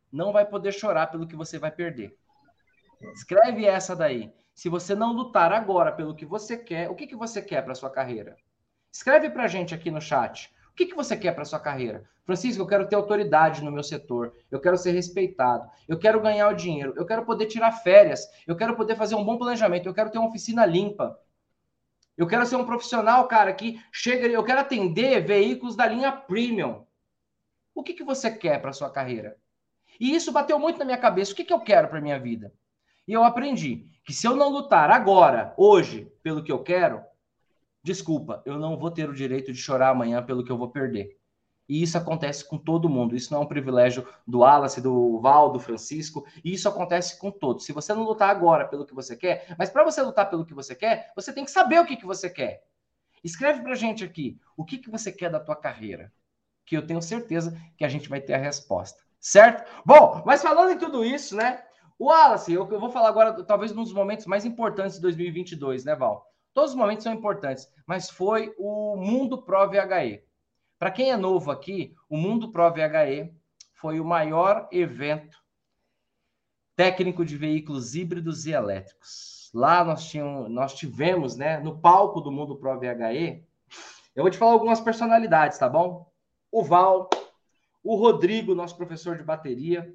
[0.09, 2.17] não vai poder chorar pelo que você vai perder.
[3.13, 4.33] Escreve essa daí.
[4.55, 7.75] Se você não lutar agora pelo que você quer, o que, que você quer para
[7.75, 8.37] sua carreira?
[8.91, 10.51] Escreve para a gente aqui no chat.
[10.71, 12.03] O que, que você quer para sua carreira?
[12.25, 16.49] Francisco, eu quero ter autoridade no meu setor, eu quero ser respeitado, eu quero ganhar
[16.49, 19.93] o dinheiro, eu quero poder tirar férias, eu quero poder fazer um bom planejamento, eu
[19.93, 21.17] quero ter uma oficina limpa.
[22.17, 26.85] Eu quero ser um profissional, cara, que chega, eu quero atender veículos da linha premium.
[27.73, 29.37] O que, que você quer para sua carreira?
[29.99, 31.31] E isso bateu muito na minha cabeça.
[31.31, 32.53] O que, que eu quero para minha vida?
[33.07, 37.03] E eu aprendi que se eu não lutar agora, hoje, pelo que eu quero,
[37.83, 41.17] desculpa, eu não vou ter o direito de chorar amanhã pelo que eu vou perder.
[41.71, 43.15] E isso acontece com todo mundo.
[43.15, 46.25] Isso não é um privilégio do Wallace, do Val, do Francisco.
[46.43, 47.65] E isso acontece com todos.
[47.65, 50.53] Se você não lutar agora pelo que você quer, mas para você lutar pelo que
[50.53, 52.61] você quer, você tem que saber o que, que você quer.
[53.23, 56.11] Escreve para gente aqui o que, que você quer da tua carreira,
[56.65, 59.01] que eu tenho certeza que a gente vai ter a resposta.
[59.19, 59.63] Certo?
[59.85, 61.63] Bom, mas falando em tudo isso, né?
[61.97, 65.85] O Wallace, eu, eu vou falar agora, talvez, um dos momentos mais importantes de 2022,
[65.85, 66.30] né, Val?
[66.53, 70.23] Todos os momentos são importantes, mas foi o Mundo Pro VHE.
[70.77, 73.33] Para quem é novo aqui, o Mundo Pro VHE
[73.73, 75.37] foi o maior evento
[76.75, 79.49] técnico de veículos híbridos e elétricos.
[79.53, 83.45] Lá nós, tínhamos, nós tivemos, né, no palco do Mundo Pro VHE,
[84.15, 86.11] eu vou te falar algumas personalidades, tá bom?
[86.51, 87.09] O Val,
[87.83, 89.93] o Rodrigo, nosso professor de bateria,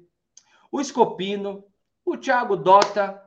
[0.71, 1.63] o Escopino,
[2.03, 3.23] o Thiago Dota,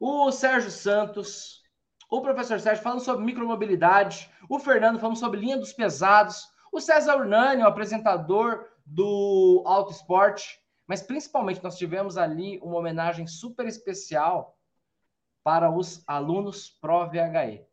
[0.00, 1.62] o Sérgio Santos,
[2.08, 7.16] o professor Sérgio falando sobre micromobilidade, o Fernando falando sobre linha dos pesados, o César
[7.16, 14.56] Urnani, o apresentador do Auto Esporte, mas principalmente nós tivemos ali uma homenagem super especial
[15.44, 17.66] para os alunos Pro VHE.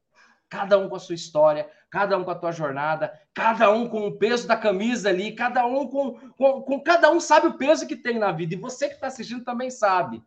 [0.50, 4.06] Cada um com a sua história, cada um com a tua jornada, cada um com
[4.08, 7.88] o peso da camisa ali, cada um com, com, com cada um sabe o peso
[7.88, 10.22] que tem na vida, e você que está assistindo também sabe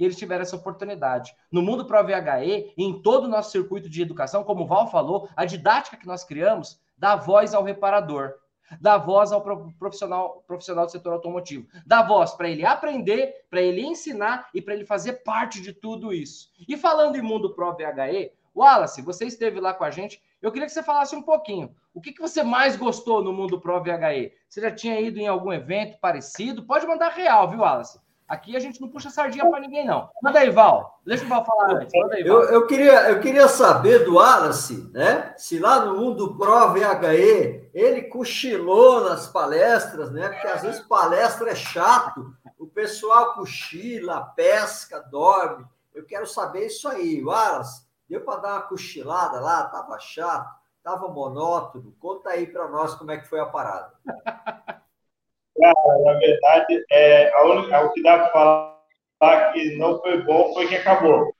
[0.00, 1.36] e eles tiveram essa oportunidade.
[1.52, 5.28] No mundo Pro VHE, em todo o nosso circuito de educação, como o Val falou,
[5.36, 8.32] a didática que nós criamos dá voz ao reparador,
[8.80, 9.42] dá voz ao
[9.78, 14.72] profissional, profissional do setor automotivo, dá voz para ele aprender, para ele ensinar e para
[14.72, 16.48] ele fazer parte de tudo isso.
[16.66, 20.22] E falando em mundo Pro VHE, Wallace, você esteve lá com a gente.
[20.40, 21.74] Eu queria que você falasse um pouquinho.
[21.92, 24.32] O que, que você mais gostou no mundo Pro VHE?
[24.48, 26.64] Você já tinha ido em algum evento parecido?
[26.64, 28.00] Pode mandar real, viu, Wallace?
[28.30, 30.08] Aqui a gente não puxa sardinha para ninguém, não.
[30.22, 31.00] Manda aí, Val.
[31.04, 31.92] Deixa o Val falar antes.
[32.12, 32.44] Aí, Val.
[32.44, 35.34] Eu, eu, queria, eu queria saber do Wallace, né?
[35.36, 40.28] Se lá no mundo Pro VHE ele cochilou nas palestras, né?
[40.28, 45.66] Porque às vezes palestra é chato, o pessoal cochila, pesca, dorme.
[45.92, 47.84] Eu quero saber isso aí, Wallace.
[48.08, 49.64] Deu para dar uma cochilada lá?
[49.64, 51.96] Tava chato, tava monótono.
[51.98, 53.92] Conta aí para nós como é que foi a parada.
[55.60, 58.76] Cara, na verdade, é, a única, o que dá para
[59.18, 61.34] falar que não foi bom foi que acabou.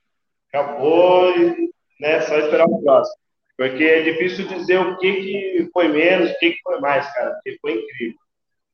[0.49, 3.15] Acabou e né, só esperar o próximo.
[3.57, 7.31] Porque é difícil dizer o que, que foi menos, o que, que foi mais, cara,
[7.35, 8.19] porque foi incrível.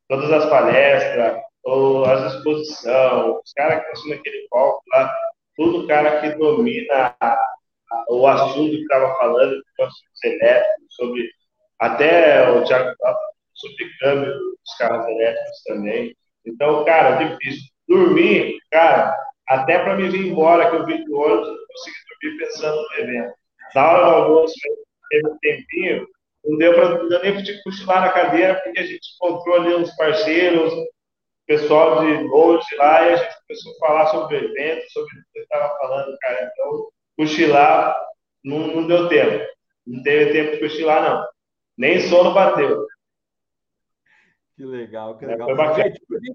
[0.08, 5.14] Todas as palestras, ou as disposição, os caras que estão naquele palco lá,
[5.56, 7.16] todo cara que domina
[8.10, 11.30] o assunto que estava falando, sobre elétricos, sobre
[11.80, 12.96] até o Thiago
[13.58, 16.16] sobre câmbio dos carros elétricos também.
[16.46, 17.64] Então, cara, difícil.
[17.88, 19.16] Dormir, cara,
[19.48, 23.04] até para me vir embora, que eu vim do ônibus, eu consegui dormir pensando no
[23.04, 23.34] evento.
[23.74, 24.54] Na hora do almoço,
[25.10, 26.08] teve um tempinho,
[26.46, 30.74] não deu para nem de cochilar na cadeira, porque a gente encontrou ali uns parceiros,
[31.46, 35.16] pessoal de longe lá, e a gente começou a falar sobre o evento, sobre o
[35.16, 36.52] que você estava falando, cara.
[36.52, 37.98] Então, cochilar
[38.44, 39.46] não, não deu tempo.
[39.86, 41.26] Não teve tempo de cochilar, não.
[41.78, 42.86] Nem sono bateu.
[44.58, 45.52] Que legal, que é, legal.
[45.52, 46.34] É, gente, por que,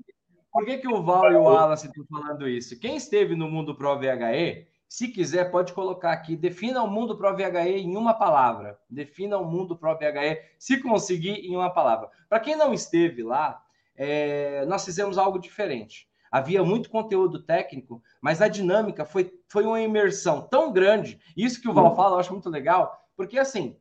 [0.52, 2.78] por que, que o Val e o Wallace estão falando isso?
[2.78, 6.36] Quem esteve no Mundo Pro VHE, se quiser, pode colocar aqui.
[6.36, 8.78] Defina o Mundo Pro VHE em uma palavra.
[8.88, 12.08] Defina o Mundo Pro VHE, se conseguir, em uma palavra.
[12.28, 13.60] Para quem não esteve lá,
[13.96, 16.08] é, nós fizemos algo diferente.
[16.30, 21.20] Havia muito conteúdo técnico, mas a dinâmica foi, foi uma imersão tão grande.
[21.36, 23.76] Isso que o Val fala, eu acho muito legal, porque assim,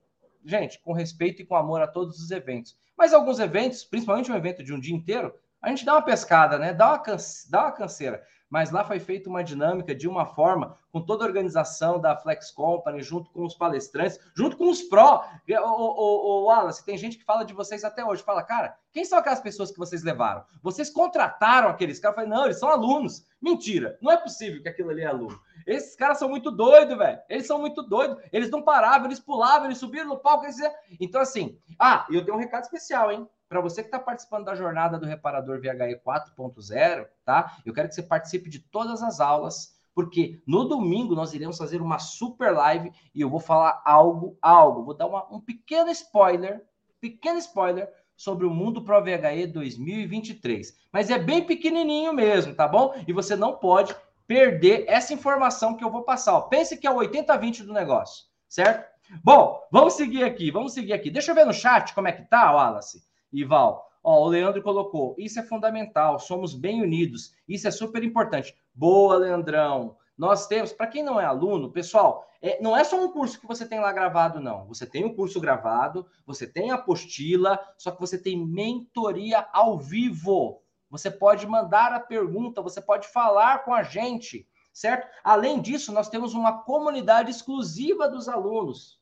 [0.46, 2.78] gente, com respeito e com amor a todos os eventos.
[2.98, 6.58] Mas alguns eventos, principalmente um evento de um dia inteiro, a gente dá uma pescada,
[6.58, 6.74] né?
[6.74, 7.50] Dá uma, canse...
[7.50, 8.24] dá uma canseira.
[8.52, 12.52] Mas lá foi feita uma dinâmica de uma forma, com toda a organização da Flex
[12.52, 15.26] Company, junto com os palestrantes, junto com os pró.
[15.50, 18.22] O, o, o Wallace, tem gente que fala de vocês até hoje.
[18.22, 20.44] Fala, cara, quem são aquelas pessoas que vocês levaram?
[20.62, 22.18] Vocês contrataram aqueles caras?
[22.18, 23.26] Eu falei, não, eles são alunos.
[23.42, 25.40] Mentira, não é possível que aquilo ali é aluno.
[25.66, 27.20] Esses caras são muito doidos, velho.
[27.30, 28.22] Eles são muito doidos.
[28.34, 30.44] Eles não paravam, eles pulavam, eles subiram no palco.
[30.44, 30.58] Eles...
[31.00, 33.26] Então, assim, ah, e eu tenho um recado especial, hein?
[33.52, 37.58] Para você que está participando da jornada do reparador VHE 4.0, tá?
[37.66, 41.82] Eu quero que você participe de todas as aulas, porque no domingo nós iremos fazer
[41.82, 44.86] uma super live e eu vou falar algo, algo.
[44.86, 46.64] Vou dar uma, um pequeno spoiler,
[47.02, 50.74] pequeno spoiler sobre o Mundo Pro VHE 2023.
[50.90, 52.96] Mas é bem pequenininho mesmo, tá bom?
[53.06, 53.94] E você não pode
[54.26, 56.36] perder essa informação que eu vou passar.
[56.36, 56.42] Ó.
[56.44, 58.90] Pense que é o 80-20 do negócio, certo?
[59.22, 61.12] Bom, vamos seguir aqui, vamos seguir aqui.
[61.12, 63.11] Deixa eu ver no chat como é que tá, Wallace.
[63.32, 63.90] Ival.
[64.04, 68.56] Ó, o Leandro colocou: isso é fundamental, somos bem unidos, isso é super importante.
[68.74, 69.98] Boa, Leandrão.
[70.18, 73.48] Nós temos, para quem não é aluno, pessoal, é, não é só um curso que
[73.48, 74.68] você tem lá gravado, não.
[74.68, 80.62] Você tem um curso gravado, você tem apostila, só que você tem mentoria ao vivo.
[80.90, 85.08] Você pode mandar a pergunta, você pode falar com a gente, certo?
[85.24, 89.00] Além disso, nós temos uma comunidade exclusiva dos alunos.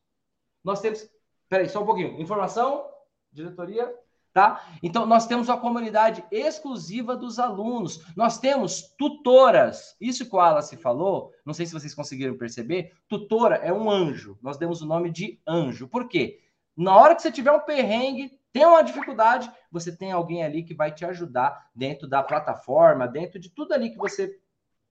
[0.62, 1.08] Nós temos.
[1.48, 2.20] Peraí, só um pouquinho.
[2.20, 2.86] Informação,
[3.32, 3.92] diretoria
[4.40, 4.64] tá?
[4.82, 8.02] Então, nós temos uma comunidade exclusiva dos alunos.
[8.16, 9.94] Nós temos tutoras.
[10.00, 14.38] Isso que o Wallace falou, não sei se vocês conseguiram perceber, tutora é um anjo.
[14.40, 15.86] Nós demos o nome de anjo.
[15.86, 16.40] Por quê?
[16.74, 20.74] Na hora que você tiver um perrengue, tem uma dificuldade, você tem alguém ali que
[20.74, 24.40] vai te ajudar dentro da plataforma, dentro de tudo ali que você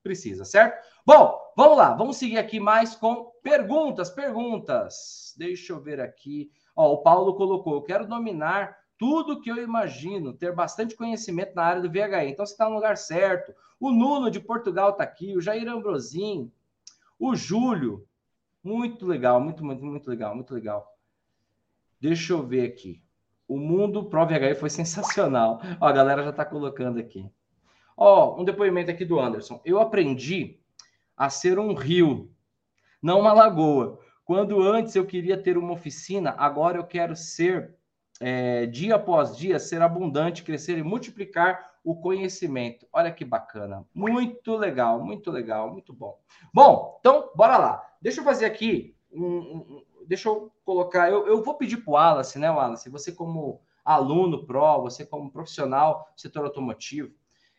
[0.04, 0.88] precisa, certo?
[1.06, 5.34] Bom, vamos lá, vamos seguir aqui mais com perguntas, perguntas.
[5.38, 6.52] Deixa eu ver aqui.
[6.76, 11.64] Ó, o Paulo colocou: eu quero dominar tudo que eu imagino, ter bastante conhecimento na
[11.64, 12.28] área do VHE.
[12.28, 13.56] Então você está no lugar certo.
[13.80, 16.52] O Nuno de Portugal está aqui, o Jair Ambrosim,
[17.18, 18.06] o Júlio.
[18.62, 20.86] Muito legal, muito, muito, muito legal, muito legal.
[22.00, 23.02] Deixa eu ver aqui.
[23.48, 25.62] O mundo Pro VHE foi sensacional.
[25.80, 27.32] Ó, a galera já está colocando aqui.
[27.96, 29.62] Ó, um depoimento aqui do Anderson.
[29.64, 30.60] Eu aprendi
[31.16, 32.30] a ser um rio,
[33.02, 33.98] não uma lagoa.
[34.26, 37.79] Quando antes eu queria ter uma oficina, agora eu quero ser
[38.20, 42.86] é, dia após dia, ser abundante, crescer e multiplicar o conhecimento.
[42.92, 43.86] Olha que bacana.
[43.94, 46.20] Muito legal, muito legal, muito bom.
[46.54, 47.90] Bom, então, bora lá.
[48.02, 49.26] Deixa eu fazer aqui um.
[49.26, 51.10] um deixa eu colocar.
[51.10, 52.90] Eu, eu vou pedir para o Wallace, né, Wallace?
[52.90, 57.12] Você, como aluno pró, você, como profissional do setor automotivo,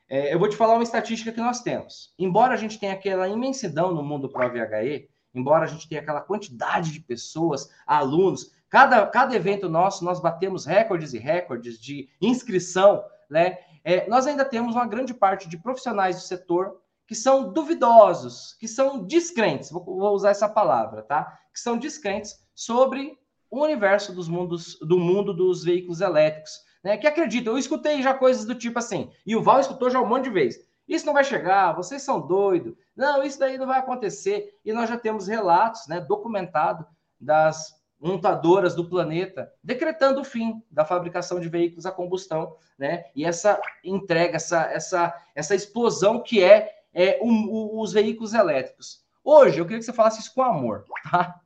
[0.08, 2.12] é, eu vou te falar uma estatística que nós temos.
[2.18, 6.20] Embora a gente tenha aquela imensidão no mundo Pro VHE, embora a gente tenha aquela
[6.20, 13.04] quantidade de pessoas, alunos, Cada, cada evento nosso, nós batemos recordes e recordes de inscrição,
[13.28, 13.58] né?
[13.82, 18.68] É, nós ainda temos uma grande parte de profissionais do setor que são duvidosos, que
[18.68, 21.36] são descrentes, vou, vou usar essa palavra, tá?
[21.52, 23.18] Que são descrentes sobre
[23.50, 26.52] o universo dos mundos, do mundo dos veículos elétricos,
[26.84, 26.96] né?
[26.96, 30.06] Que acreditam, eu escutei já coisas do tipo assim, e o Val escutou já um
[30.06, 30.64] monte de vezes.
[30.86, 32.74] Isso não vai chegar, vocês são doidos.
[32.96, 34.58] Não, isso daí não vai acontecer.
[34.64, 36.84] E nós já temos relatos, né, documentado
[37.18, 43.04] das montadoras do planeta, decretando o fim da fabricação de veículos a combustão, né?
[43.14, 49.04] E essa entrega, essa, essa, essa explosão que é, é um, os veículos elétricos.
[49.22, 51.38] Hoje, eu queria que você falasse isso com amor, tá?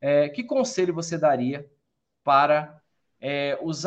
[0.00, 1.68] É, que conselho você daria
[2.22, 2.80] para
[3.20, 3.84] é, os,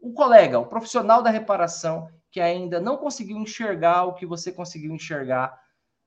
[0.00, 4.94] o colega, o profissional da reparação que ainda não conseguiu enxergar o que você conseguiu
[4.94, 5.60] enxergar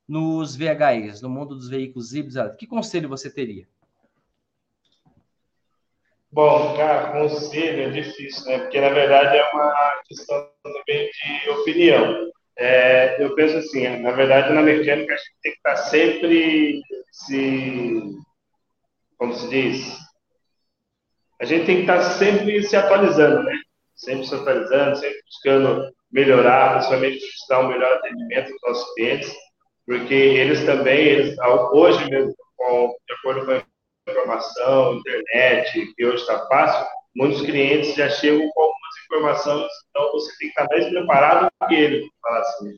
[0.08, 2.56] nos VHEs, no mundo dos veículos híbridos?
[2.58, 3.68] Que conselho você teria?
[6.34, 8.58] Bom, cara, conselho é difícil, né?
[8.58, 11.08] Porque na verdade é uma questão também
[11.44, 12.32] de opinião.
[12.58, 18.02] É, eu penso assim, na verdade na mecânica a gente tem que estar sempre se,
[19.16, 19.96] como se diz,
[21.40, 23.54] a gente tem que estar sempre se atualizando, né?
[23.96, 29.32] Sempre se atualizando, sempre buscando melhorar, principalmente dar um melhor atendimento aos nossos clientes,
[29.86, 31.38] porque eles também, eles,
[31.74, 33.73] hoje mesmo, com, de acordo com a
[34.24, 40.30] informação, internet, que hoje está fácil, muitos clientes já chegam com algumas informações, então você
[40.38, 42.78] tem que estar mais preparado do que ele, falar assim.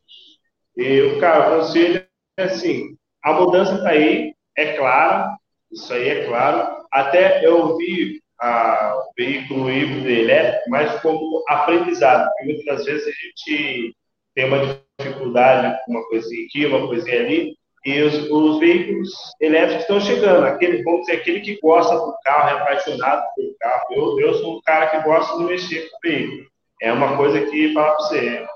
[0.77, 2.05] E cara, o conselho
[2.37, 5.35] é assim, a mudança está aí, é claro,
[5.71, 6.85] isso aí é claro.
[6.91, 13.11] Até eu vi a, o veículo híbrido elétrico mais como aprendizado, porque muitas vezes a
[13.11, 13.95] gente
[14.33, 19.83] tem uma dificuldade com uma coisinha aqui, uma coisinha ali, e os, os, veículos elétricos
[19.83, 20.45] estão chegando.
[20.45, 23.85] Aquele, vamos dizer, aquele que gosta do carro, é apaixonado pelo carro.
[23.91, 26.49] Eu, eu sou um cara que gosta de mexer com o veículo.
[26.81, 28.47] É uma coisa que, fala para você,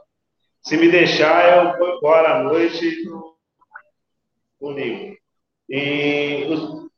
[0.63, 3.03] se me deixar, eu vou embora à noite
[4.59, 5.15] no ligo.
[5.69, 6.89] E os,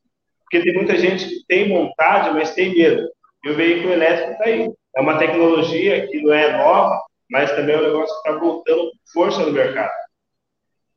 [0.52, 3.10] porque tem muita gente que tem vontade, mas tem medo.
[3.46, 4.70] E o veículo elétrico está aí.
[4.96, 8.92] É uma tecnologia que não é nova, mas também é um negócio que está voltando
[9.14, 9.92] força no mercado.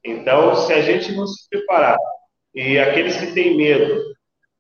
[0.05, 1.97] Então, se a gente não se preparar,
[2.55, 4.15] e aqueles que têm medo,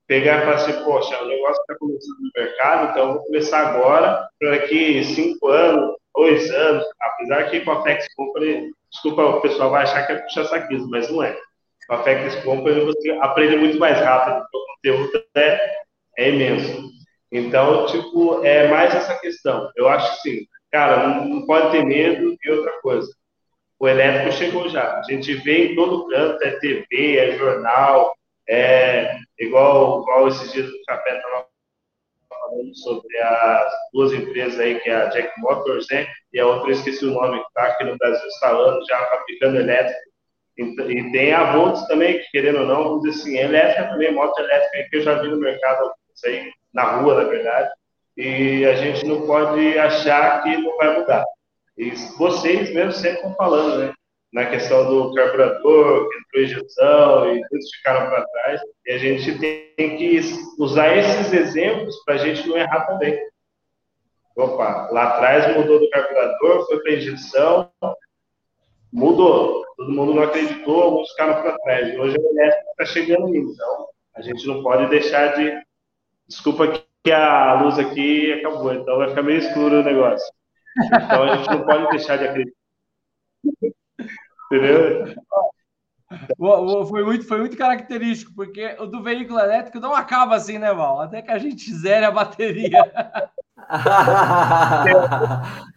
[0.07, 3.68] pegar e falar assim, poxa, o negócio está começando no mercado, então eu vou começar
[3.68, 9.40] agora, para daqui cinco anos, dois anos, apesar que com a Flex Company, desculpa, o
[9.42, 11.37] pessoal vai achar que é puxar saquismo, mas não é.
[11.87, 15.76] Com a Flex Company você aprende muito mais rápido, o conteúdo é,
[16.18, 16.90] é imenso.
[17.30, 19.70] Então, tipo, é mais essa questão.
[19.76, 23.12] Eu acho que sim, cara, não, não pode ter medo e outra coisa
[23.85, 24.99] o elétrico chegou já.
[24.99, 28.14] A gente vê em todo canto, é TV, é jornal,
[28.49, 31.47] é igual, igual esses dias o Café estava
[32.31, 36.07] falando sobre as duas empresas aí, que é a Jack Motors, né?
[36.33, 40.01] E a outra, esqueci o nome, que está aqui no Brasil instalando, já fabricando elétrico.
[40.57, 44.38] E tem a Volts também, que querendo ou não, vamos dizer assim, elétrica também, moto
[44.38, 47.68] elétrica, que eu já vi no mercado, isso aí, na rua, na verdade.
[48.16, 51.25] E a gente não pode achar que não vai mudar.
[51.76, 53.92] E vocês mesmo sempre estão falando, né?
[54.32, 58.60] Na questão do carburador, entrou injeção e todos ficaram para trás.
[58.87, 60.20] E a gente tem que
[60.58, 63.18] usar esses exemplos para a gente não errar também.
[64.37, 67.70] Opa, lá atrás mudou do carburador, foi para injeção,
[68.92, 69.64] mudou.
[69.76, 71.98] Todo mundo não acreditou, alguns ficaram para trás.
[71.98, 73.52] Hoje a elétrica está chegando nisso.
[73.52, 75.52] Então, a gente não pode deixar de.
[76.26, 76.66] Desculpa
[77.04, 80.26] que a luz aqui acabou, então vai ficar meio escuro o negócio.
[80.76, 82.58] Então a gente não pode deixar de acreditar.
[84.46, 85.14] Entendeu?
[86.88, 91.00] Foi muito, foi muito característico, porque o do veículo elétrico não acaba assim, né, Val?
[91.00, 92.70] Até que a gente zere a bateria.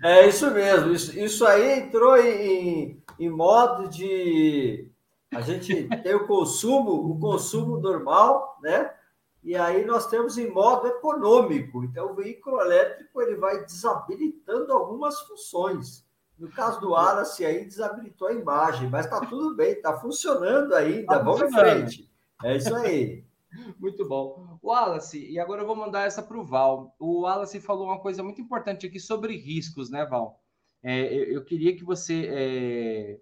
[0.03, 0.91] é isso mesmo.
[0.91, 4.91] Isso, isso aí entrou em, em modo de
[5.33, 8.89] a gente tem o consumo, o consumo normal, né?
[9.47, 11.81] E aí nós temos em modo econômico.
[11.85, 16.05] Então, o veículo elétrico ele vai desabilitando algumas funções.
[16.37, 21.05] No caso do Wallace, aí desabilitou a imagem, mas está tudo bem, está funcionando ainda.
[21.05, 22.11] Tá Vamos em frente.
[22.43, 23.23] É isso aí.
[23.79, 24.59] Muito bom.
[24.61, 26.93] Wallace, e agora eu vou mandar essa para o Val.
[26.99, 30.43] O Wallace falou uma coisa muito importante aqui sobre riscos, né, Val?
[30.83, 33.19] É, eu, eu, queria que você é,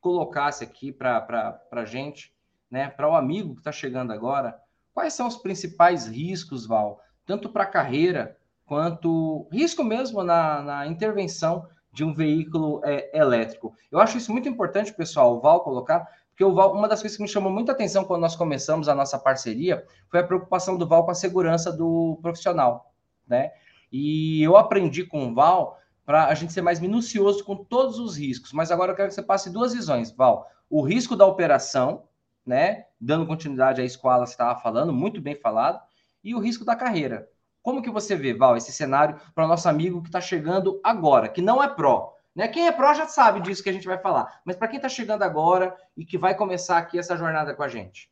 [0.00, 2.32] colocasse aqui para a gente,
[2.70, 4.61] né, para o amigo que está chegando agora,
[4.94, 10.86] Quais são os principais riscos, Val, tanto para a carreira quanto risco mesmo na, na
[10.86, 13.74] intervenção de um veículo é, elétrico?
[13.90, 17.16] Eu acho isso muito importante, pessoal, o Val colocar, porque o Val, uma das coisas
[17.16, 20.86] que me chamou muita atenção quando nós começamos a nossa parceria foi a preocupação do
[20.86, 22.92] Val com a segurança do profissional,
[23.26, 23.50] né?
[23.90, 28.16] E eu aprendi com o Val para a gente ser mais minucioso com todos os
[28.16, 28.52] riscos.
[28.52, 30.46] Mas agora eu quero que você passe duas visões, Val.
[30.68, 32.04] O risco da operação,
[32.46, 32.84] né?
[33.00, 35.80] Dando continuidade à escola você estava falando, muito bem falado,
[36.22, 37.28] e o risco da carreira.
[37.62, 41.28] Como que você vê, Val, esse cenário para o nosso amigo que está chegando agora,
[41.28, 42.16] que não é pró?
[42.34, 42.48] Né?
[42.48, 44.88] Quem é pró já sabe disso que a gente vai falar, mas para quem está
[44.88, 48.10] chegando agora e que vai começar aqui essa jornada com a gente?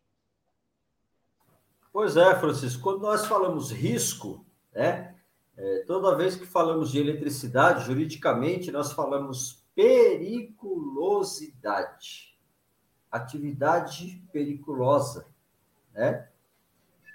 [1.93, 5.16] Pois é, Francisco, quando nós falamos risco, né,
[5.57, 12.30] é, toda vez que falamos de eletricidade, juridicamente, nós falamos periculosidade
[13.11, 15.27] atividade periculosa,
[15.93, 16.29] né?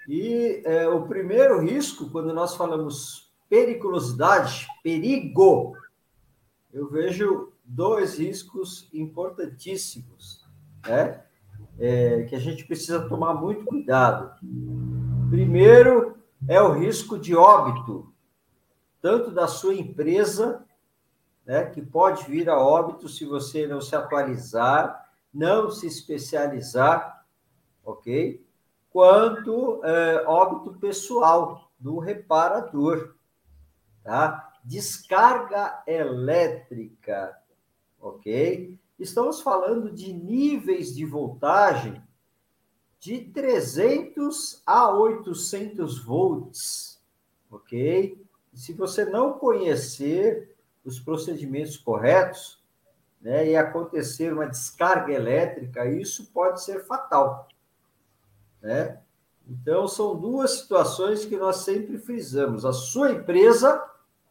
[0.08, 5.76] E é, o primeiro risco, quando nós falamos periculosidade, perigo,
[6.72, 10.46] eu vejo dois riscos importantíssimos,
[10.86, 11.22] né?
[11.78, 14.34] É, que a gente precisa tomar muito cuidado.
[15.28, 16.16] Primeiro
[16.48, 18.12] é o risco de óbito,
[19.02, 20.64] tanto da sua empresa,
[21.44, 25.05] né, que pode vir a óbito se você não se atualizar,
[25.36, 27.26] não se especializar,
[27.84, 28.42] ok?
[28.88, 33.14] Quanto é, óbito pessoal do reparador,
[34.02, 34.58] tá?
[34.64, 37.36] Descarga elétrica,
[38.00, 38.78] ok?
[38.98, 42.02] Estamos falando de níveis de voltagem
[42.98, 46.98] de 300 a 800 volts,
[47.50, 48.24] ok?
[48.54, 52.64] Se você não conhecer os procedimentos corretos,
[53.26, 57.48] né, e acontecer uma descarga elétrica, isso pode ser fatal,
[58.62, 59.00] né?
[59.48, 63.84] Então são duas situações que nós sempre frisamos: a sua empresa,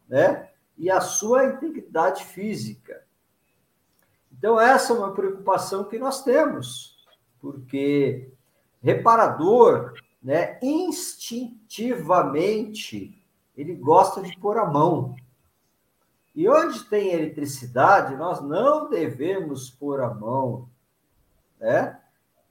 [0.07, 3.03] né, e a sua integridade física.
[4.31, 7.05] Então essa é uma preocupação que nós temos,
[7.41, 8.31] porque
[8.81, 9.91] reparador,
[10.23, 13.21] né, instintivamente
[13.57, 15.17] ele gosta de pôr a mão.
[16.35, 20.69] E onde tem eletricidade, nós não devemos pôr a mão,
[21.57, 21.97] né?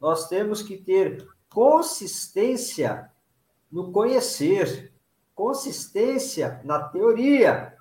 [0.01, 3.13] Nós temos que ter consistência
[3.71, 4.93] no conhecer,
[5.35, 7.77] consistência na teoria.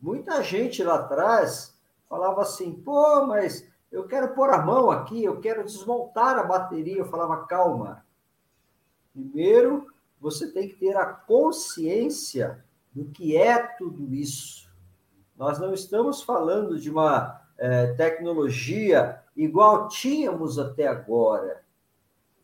[0.00, 5.38] Muita gente lá atrás falava assim: pô, mas eu quero pôr a mão aqui, eu
[5.38, 6.98] quero desmontar a bateria.
[6.98, 8.06] Eu falava: calma.
[9.12, 9.86] Primeiro,
[10.18, 14.70] você tem que ter a consciência do que é tudo isso.
[15.36, 21.64] Nós não estamos falando de uma é, tecnologia igual tínhamos até agora,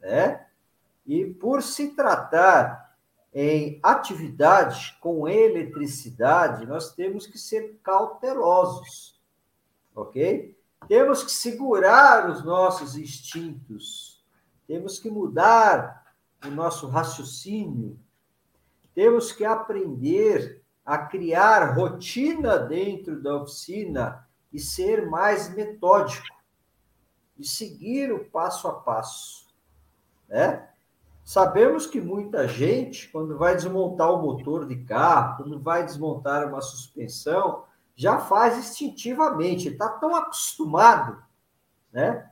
[0.00, 0.46] né?
[1.06, 2.96] E por se tratar
[3.32, 9.18] em atividade com eletricidade, nós temos que ser cautelosos,
[9.94, 10.56] ok?
[10.86, 14.24] Temos que segurar os nossos instintos,
[14.66, 17.98] temos que mudar o nosso raciocínio,
[18.98, 26.26] temos que aprender a criar rotina dentro da oficina e ser mais metódico
[27.38, 29.46] e seguir o passo a passo,
[30.28, 30.68] né?
[31.22, 36.60] Sabemos que muita gente, quando vai desmontar o motor de carro, quando vai desmontar uma
[36.60, 37.62] suspensão,
[37.94, 41.22] já faz instintivamente, está tão acostumado,
[41.92, 42.28] né?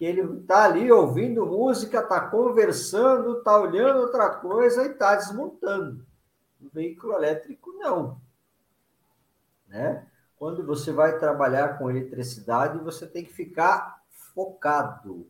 [0.00, 6.06] Que ele está ali ouvindo música, está conversando, está olhando outra coisa e está desmontando.
[6.58, 8.18] No veículo elétrico, não.
[9.68, 10.06] Né?
[10.38, 15.28] Quando você vai trabalhar com eletricidade, você tem que ficar focado.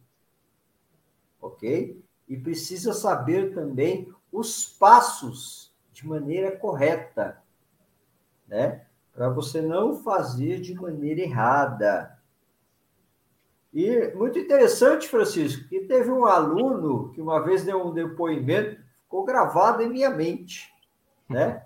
[1.40, 2.00] Ok?
[2.28, 7.42] E precisa saber também os passos de maneira correta,
[8.46, 8.86] né?
[9.12, 12.19] Para você não fazer de maneira errada.
[13.72, 19.24] E muito interessante, Francisco, que teve um aluno que uma vez deu um depoimento, ficou
[19.24, 20.72] gravado em minha mente,
[21.28, 21.64] né?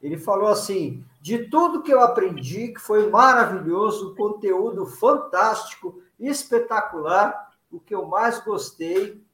[0.00, 7.80] Ele falou assim: de tudo que eu aprendi, que foi maravilhoso, conteúdo fantástico, espetacular, o
[7.80, 9.24] que eu mais gostei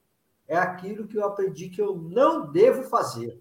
[0.47, 3.39] é aquilo que eu aprendi que eu não devo fazer.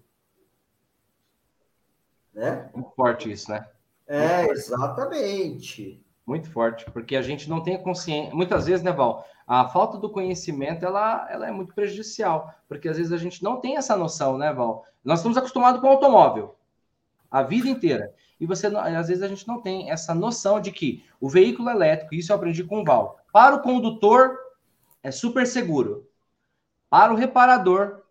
[2.34, 2.70] Né?
[2.74, 3.66] Muito forte isso, né?
[4.06, 8.34] É, exatamente muito forte, porque a gente não tem consciência.
[8.34, 12.98] Muitas vezes, né, Val, a falta do conhecimento ela, ela é muito prejudicial, porque às
[12.98, 14.84] vezes a gente não tem essa noção, né, Val?
[15.02, 16.54] Nós estamos acostumados com o automóvel
[17.30, 18.14] a vida inteira.
[18.40, 22.14] E você, às vezes, a gente não tem essa noção de que o veículo elétrico,
[22.14, 24.38] isso eu aprendi com o Val, para o condutor
[25.02, 26.08] é super seguro.
[26.88, 28.02] Para o reparador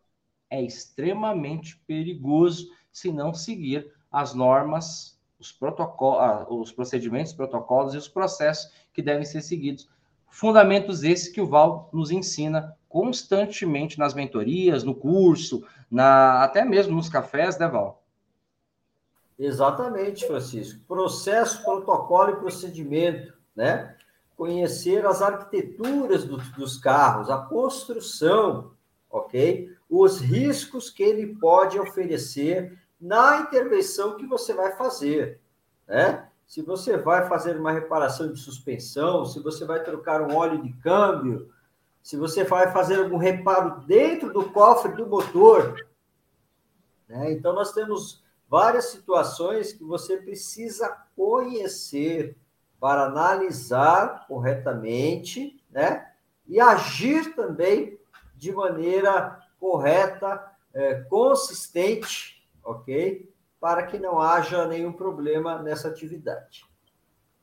[0.50, 7.98] é extremamente perigoso se não seguir as normas os, protocolos, ah, os procedimentos, protocolos e
[7.98, 9.88] os processos que devem ser seguidos.
[10.30, 16.96] Fundamentos esses que o Val nos ensina constantemente nas mentorias, no curso, na até mesmo
[16.96, 18.04] nos cafés, né, Val?
[19.38, 20.80] Exatamente, Francisco.
[20.88, 23.96] Processo, protocolo e procedimento, né?
[24.36, 28.72] Conhecer as arquiteturas do, dos carros, a construção,
[29.10, 29.72] ok?
[29.90, 35.40] Os riscos que ele pode oferecer na intervenção que você vai fazer,
[35.88, 36.28] né?
[36.46, 40.72] Se você vai fazer uma reparação de suspensão, se você vai trocar um óleo de
[40.74, 41.52] câmbio,
[42.02, 45.86] se você vai fazer algum reparo dentro do cofre do motor,
[47.08, 47.32] né?
[47.32, 52.38] Então nós temos várias situações que você precisa conhecer
[52.80, 56.12] para analisar corretamente, né?
[56.48, 58.00] E agir também
[58.36, 62.37] de maneira correta, é, consistente
[62.68, 63.32] ok?
[63.60, 66.66] Para que não haja nenhum problema nessa atividade.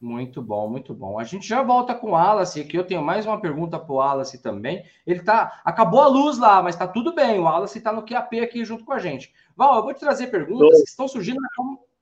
[0.00, 1.18] Muito bom, muito bom.
[1.18, 2.76] A gente já volta com o Wallace aqui.
[2.76, 4.84] Eu tenho mais uma pergunta para o Wallace também.
[5.06, 5.62] Ele tá.
[5.64, 7.38] Acabou a luz lá, mas tá tudo bem.
[7.38, 9.32] O Wallace está no QAP aqui junto com a gente.
[9.56, 11.48] Val, eu vou te trazer perguntas que estão surgindo na,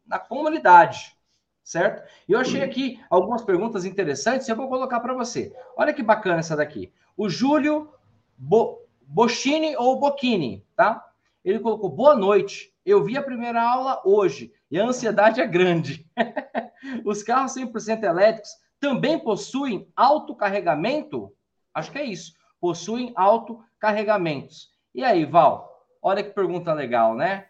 [0.05, 1.17] na comunidade,
[1.63, 2.03] certo?
[2.29, 5.55] E eu achei aqui algumas perguntas interessantes e eu vou colocar para você.
[5.77, 6.93] Olha que bacana essa daqui.
[7.17, 7.89] O Júlio
[8.37, 8.83] Bo...
[9.03, 11.09] Bochini ou Bocchini, tá?
[11.45, 12.72] Ele colocou boa noite.
[12.85, 16.07] Eu vi a primeira aula hoje e a ansiedade é grande.
[17.05, 21.33] Os carros 100% elétricos também possuem autocarregamento?
[21.73, 22.35] Acho que é isso.
[22.61, 24.73] Possuem autocarregamentos.
[24.95, 25.87] E aí, Val?
[26.03, 27.47] Olha que pergunta legal, né?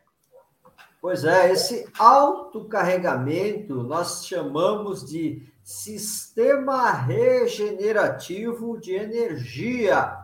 [1.01, 10.17] Pois é, esse autocarregamento nós chamamos de sistema regenerativo de energia,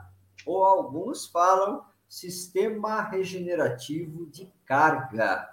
[0.47, 5.49] ou alguns falam sistema regenerativo de carga.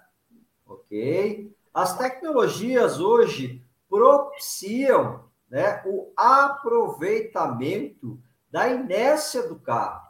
[0.66, 1.54] Ok?
[1.74, 10.06] As tecnologias hoje propiciam né, o aproveitamento da inércia do carro.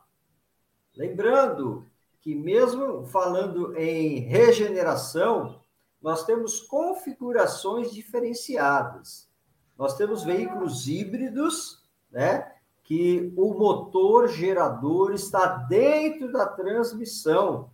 [0.96, 1.90] Lembrando
[2.22, 5.62] que, mesmo falando em regeneração,
[6.02, 9.30] nós temos configurações diferenciadas.
[9.78, 12.55] Nós temos veículos híbridos, né,
[12.86, 17.72] que o motor gerador está dentro da transmissão,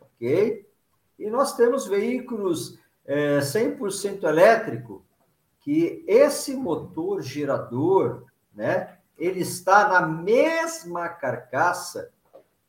[0.00, 0.68] ok?
[1.16, 5.04] E nós temos veículos é, 100% elétrico,
[5.60, 12.10] que esse motor gerador, né, ele está na mesma carcaça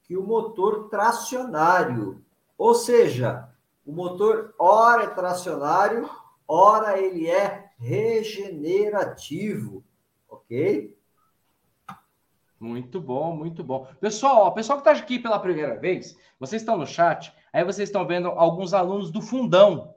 [0.03, 2.23] que o motor tracionário.
[2.55, 3.49] Ou seja,
[3.83, 6.07] o motor ora é tracionário,
[6.47, 9.83] ora ele é regenerativo,
[10.29, 10.95] ok?
[12.59, 13.87] Muito bom, muito bom.
[13.99, 17.87] Pessoal, o pessoal que está aqui pela primeira vez, vocês estão no chat, aí vocês
[17.87, 19.93] estão vendo alguns alunos do fundão.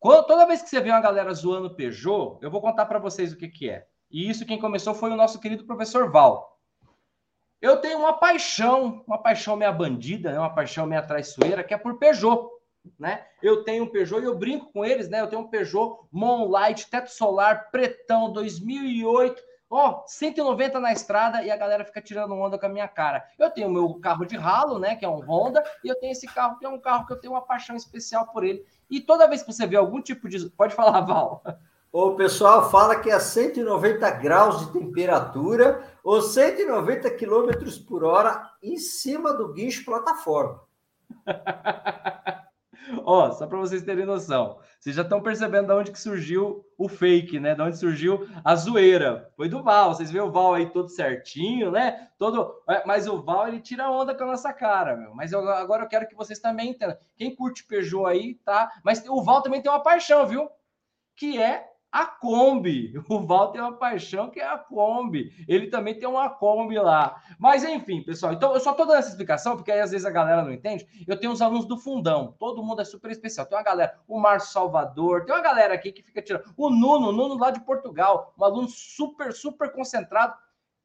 [0.00, 3.36] Toda vez que você vê uma galera zoando Peugeot, eu vou contar para vocês o
[3.36, 3.86] que, que é.
[4.08, 6.56] E isso quem começou foi o nosso querido professor Val.
[7.60, 10.38] Eu tenho uma paixão, uma paixão meia bandida, né?
[10.38, 12.48] uma paixão meia traiçoeira, que é por Peugeot.
[12.96, 13.26] Né?
[13.42, 15.20] Eu tenho um Peugeot e eu brinco com eles, né?
[15.20, 21.56] Eu tenho um Peugeot Moonlight, teto solar, pretão, 2008 Ó, 190 na estrada e a
[21.56, 23.24] galera fica tirando onda com a minha cara.
[23.38, 26.26] Eu tenho meu carro de ralo, né, que é um Honda, e eu tenho esse
[26.26, 28.64] carro que é um carro que eu tenho uma paixão especial por ele.
[28.88, 30.48] E toda vez que você vê algum tipo de.
[30.50, 31.42] Pode falar, Val.
[31.92, 38.76] O pessoal fala que é 190 graus de temperatura ou 190 quilômetros por hora em
[38.76, 40.60] cima do guincho plataforma.
[43.04, 46.88] Ó, só para vocês terem noção, vocês já estão percebendo de onde que surgiu o
[46.88, 47.54] fake, né?
[47.54, 49.32] De onde surgiu a zoeira.
[49.36, 52.08] Foi do Val, vocês veem o Val aí todo certinho, né?
[52.18, 55.14] Todo, é, mas o Val ele tira onda com a nossa cara, meu.
[55.14, 56.96] Mas eu, agora eu quero que vocês também entendam.
[57.16, 58.70] Quem curte Peugeot aí, tá?
[58.84, 60.48] Mas o Val também tem uma paixão, viu?
[61.16, 62.94] Que é a Kombi.
[63.08, 65.32] O Val tem uma paixão que é a Kombi.
[65.48, 67.22] Ele também tem uma Kombi lá.
[67.38, 68.32] Mas enfim, pessoal.
[68.32, 70.86] Então eu só estou dando essa explicação porque aí às vezes a galera não entende.
[71.06, 72.34] Eu tenho os alunos do fundão.
[72.38, 73.46] Todo mundo é super especial.
[73.46, 76.44] Tem uma galera, o Márcio Salvador, tem uma galera aqui que fica tirando.
[76.56, 80.34] O Nuno, o Nuno lá de Portugal, um aluno super, super concentrado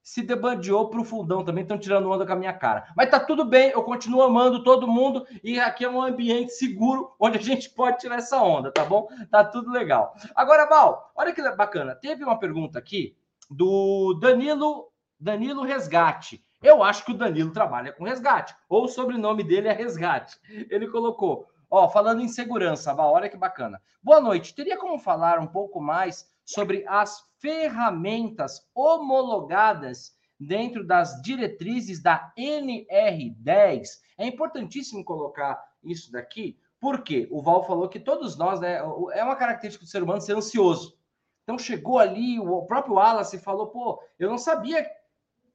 [0.04, 2.92] se debandeou para o fundão também, estão tirando onda com a minha cara.
[2.96, 7.16] Mas tá tudo bem, eu continuo amando todo mundo e aqui é um ambiente seguro
[7.20, 9.08] onde a gente pode tirar essa onda, tá bom?
[9.30, 10.14] Tá tudo legal.
[10.36, 11.96] Agora, Val, olha que bacana.
[11.96, 13.16] Teve uma pergunta aqui
[13.50, 16.44] do Danilo, Danilo Resgate.
[16.62, 20.38] Eu acho que o Danilo trabalha com resgate, ou o sobrenome dele é Resgate.
[20.70, 23.82] Ele colocou, ó, falando em segurança, Val, olha que bacana.
[24.02, 24.54] Boa noite.
[24.54, 33.88] Teria como falar um pouco mais sobre as ferramentas homologadas dentro das diretrizes da NR10.
[34.18, 38.80] É importantíssimo colocar isso daqui, porque o Val falou que todos nós, né,
[39.14, 40.98] é uma característica do ser humano ser ansioso.
[41.44, 44.86] Então chegou ali, o próprio Wallace falou, pô, eu não sabia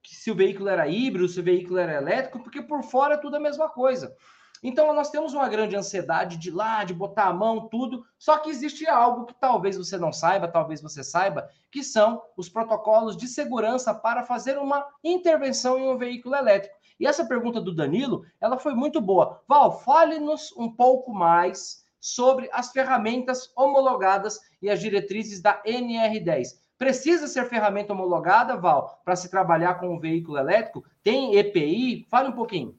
[0.05, 3.37] se o veículo era híbrido, se o veículo era elétrico, porque por fora é tudo
[3.37, 4.17] a mesma coisa.
[4.63, 8.05] Então, nós temos uma grande ansiedade de ir lá, de botar a mão, tudo.
[8.19, 12.49] Só que existe algo que talvez você não saiba, talvez você saiba, que são os
[12.49, 16.77] protocolos de segurança para fazer uma intervenção em um veículo elétrico.
[16.99, 19.43] E essa pergunta do Danilo, ela foi muito boa.
[19.47, 26.59] Val, fale-nos um pouco mais sobre as ferramentas homologadas e as diretrizes da NR10.
[26.79, 30.85] Precisa ser ferramenta homologada, Val, para se trabalhar com um veículo elétrico?
[31.03, 32.07] Tem EPI?
[32.09, 32.79] Fale um pouquinho.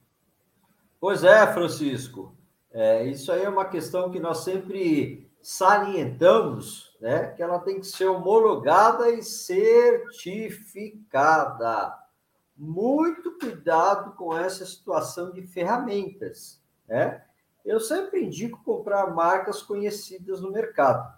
[1.00, 2.36] Pois é, Francisco.
[2.72, 7.28] É, isso aí é uma questão que nós sempre salientamos, né?
[7.28, 11.96] Que ela tem que ser homologada e certificada.
[12.56, 17.22] Muito cuidado com essa situação de ferramentas, né?
[17.64, 21.16] Eu sempre indico comprar marcas conhecidas no mercado.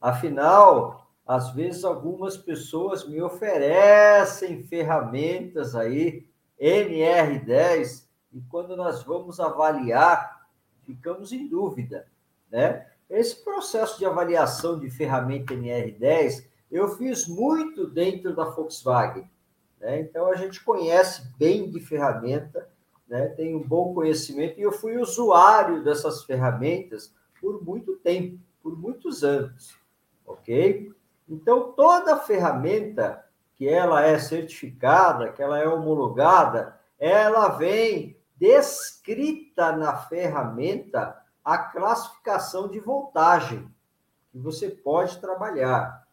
[0.00, 6.26] Afinal, às vezes algumas pessoas me oferecem ferramentas aí,
[6.60, 10.46] NR10, e quando nós vamos avaliar,
[10.82, 12.06] ficamos em dúvida,
[12.50, 12.86] né?
[13.08, 19.30] Esse processo de avaliação de ferramenta NR10, eu fiz muito dentro da Volkswagen,
[19.80, 20.00] né?
[20.00, 22.68] Então a gente conhece bem de ferramenta,
[23.08, 23.28] né?
[23.28, 29.24] Tem um bom conhecimento e eu fui usuário dessas ferramentas por muito tempo, por muitos
[29.24, 29.78] anos,
[30.26, 30.92] ok?
[31.26, 33.24] Então toda ferramenta
[33.54, 42.68] que ela é certificada, que ela é homologada, ela vem descrita na ferramenta a classificação
[42.68, 43.68] de voltagem
[44.30, 46.06] que você pode trabalhar,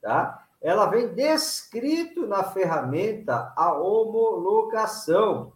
[0.00, 0.46] tá?
[0.60, 5.52] Ela vem descrito na ferramenta a homologação,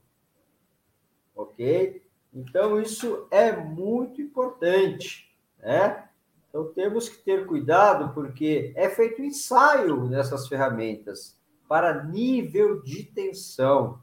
[1.34, 2.02] ok?
[2.32, 6.08] Então isso é muito importante, né?
[6.48, 11.38] Então temos que ter cuidado porque é feito ensaio nessas ferramentas
[11.68, 14.00] para nível de tensão.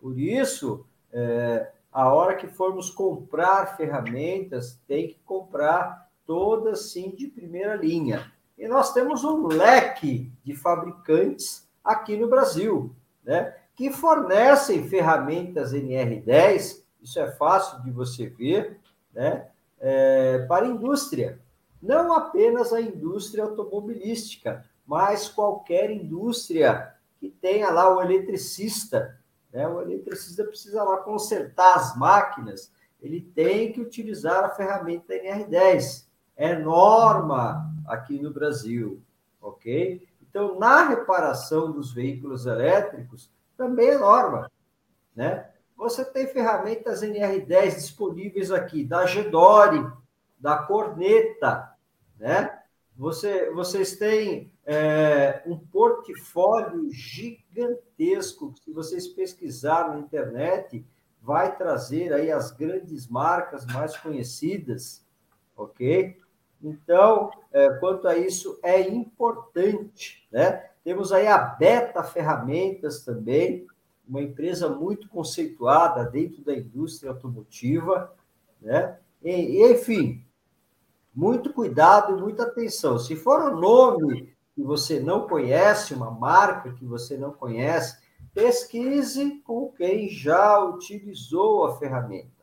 [0.00, 7.26] Por isso, é, a hora que formos comprar ferramentas, tem que comprar todas sim de
[7.26, 8.32] primeira linha.
[8.56, 12.94] E nós temos um leque de fabricantes aqui no Brasil,
[13.24, 18.78] né, que fornecem ferramentas NR10, isso é fácil de você ver,
[19.12, 19.48] né,
[19.80, 21.40] é, para a indústria.
[21.82, 29.18] Não apenas a indústria automobilística, mas qualquer indústria que tenha lá o eletricista,
[29.52, 29.66] né?
[29.68, 36.06] O precisa lá consertar as máquinas, ele tem que utilizar a ferramenta NR10.
[36.36, 39.02] É norma aqui no Brasil,
[39.40, 40.08] ok?
[40.22, 44.50] Então, na reparação dos veículos elétricos, também é norma,
[45.14, 45.50] né?
[45.76, 49.86] Você tem ferramentas NR10 disponíveis aqui, da Gedore,
[50.38, 51.76] da Corneta,
[52.18, 52.61] né?
[53.02, 58.54] Você, vocês têm é, um portfólio gigantesco.
[58.62, 60.86] Se vocês pesquisarem na internet,
[61.20, 65.04] vai trazer aí as grandes marcas mais conhecidas,
[65.56, 66.16] ok?
[66.62, 70.70] Então, é, quanto a isso, é importante, né?
[70.84, 73.66] Temos aí a Beta Ferramentas também,
[74.06, 78.14] uma empresa muito conceituada dentro da indústria automotiva,
[78.60, 78.96] né?
[79.24, 80.24] E, enfim,
[81.14, 82.98] muito cuidado e muita atenção.
[82.98, 87.98] Se for um nome que você não conhece, uma marca que você não conhece,
[88.34, 92.42] pesquise com quem já utilizou a ferramenta.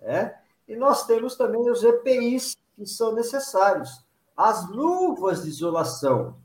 [0.00, 0.36] Né?
[0.68, 4.04] E nós temos também os EPIs que são necessários.
[4.36, 6.36] As luvas de isolação.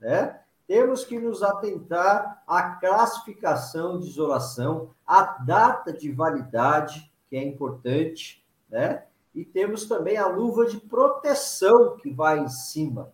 [0.00, 0.40] Né?
[0.66, 8.44] Temos que nos atentar à classificação de isolação, à data de validade, que é importante,
[8.70, 9.04] né?
[9.34, 13.12] E temos também a luva de proteção que vai em cima.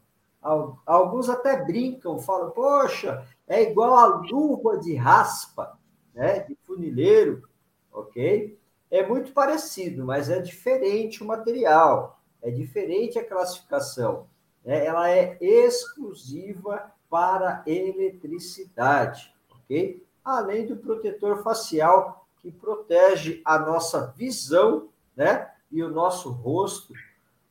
[0.87, 5.79] Alguns até brincam, falam, poxa, é igual a luva de raspa,
[6.15, 7.49] né, de funileiro,
[7.93, 8.59] ok?
[8.91, 14.27] É muito parecido, mas é diferente o material, é diferente a classificação.
[14.65, 14.85] Né?
[14.85, 20.05] Ela é exclusiva para eletricidade, ok?
[20.25, 25.51] Além do protetor facial que protege a nossa visão, né?
[25.71, 26.93] E o nosso rosto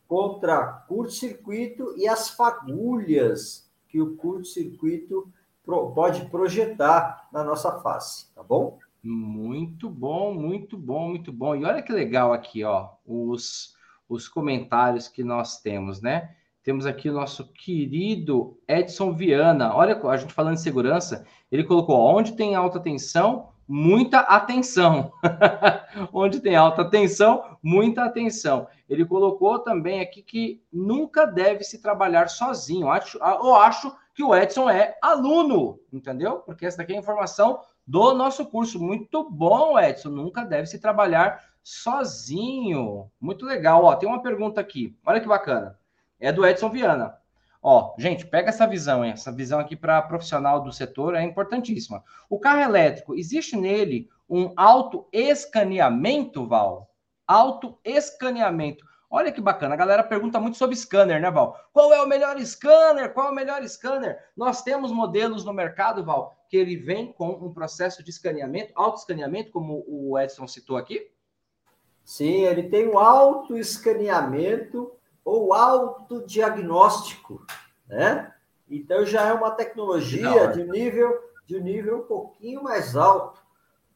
[0.07, 5.32] contra curto-circuito e as fagulhas que o curto-circuito
[5.93, 8.80] pode projetar na nossa face, tá bom?
[9.03, 11.55] Muito bom, muito bom, muito bom.
[11.55, 13.76] E olha que legal aqui, ó, os,
[14.07, 16.36] os comentários que nós temos, né?
[16.63, 19.74] Temos aqui o nosso querido Edson Viana.
[19.74, 25.11] Olha, a gente falando de segurança, ele colocou onde tem alta tensão, muita atenção.
[26.13, 28.68] Onde tem alta tensão, muita atenção.
[28.89, 32.89] Ele colocou também aqui que nunca deve se trabalhar sozinho.
[32.89, 36.38] Acho, eu acho que o Edson é aluno, entendeu?
[36.38, 38.80] Porque essa daqui é a informação do nosso curso.
[38.80, 40.09] Muito bom, Edson.
[40.09, 43.11] Nunca deve se trabalhar sozinho.
[43.20, 43.84] Muito legal.
[43.84, 44.97] Ó, tem uma pergunta aqui.
[45.05, 45.78] Olha que bacana.
[46.20, 47.18] É do Edson Viana.
[47.70, 49.11] Ó, gente, pega essa visão, hein?
[49.11, 52.01] essa visão aqui para profissional do setor é importantíssima.
[52.30, 56.89] O carro elétrico, existe nele um auto-escaneamento, Val?
[57.28, 58.86] Auto-escaneamento.
[59.09, 61.59] Olha que bacana, a galera pergunta muito sobre scanner, né, Val?
[61.74, 63.13] Qual é o melhor scanner?
[63.13, 64.18] Qual é o melhor scanner?
[64.34, 69.51] Nós temos modelos no mercado, Val, que ele vem com um processo de escaneamento, auto-escaneamento,
[69.51, 71.11] como o Edson citou aqui?
[72.05, 74.97] Sim, ele tem um auto-escaneamento
[75.28, 77.46] ou autodiagnóstico,
[77.86, 78.34] né?
[78.70, 83.42] Então já é uma tecnologia de nível de um nível um pouquinho mais alto,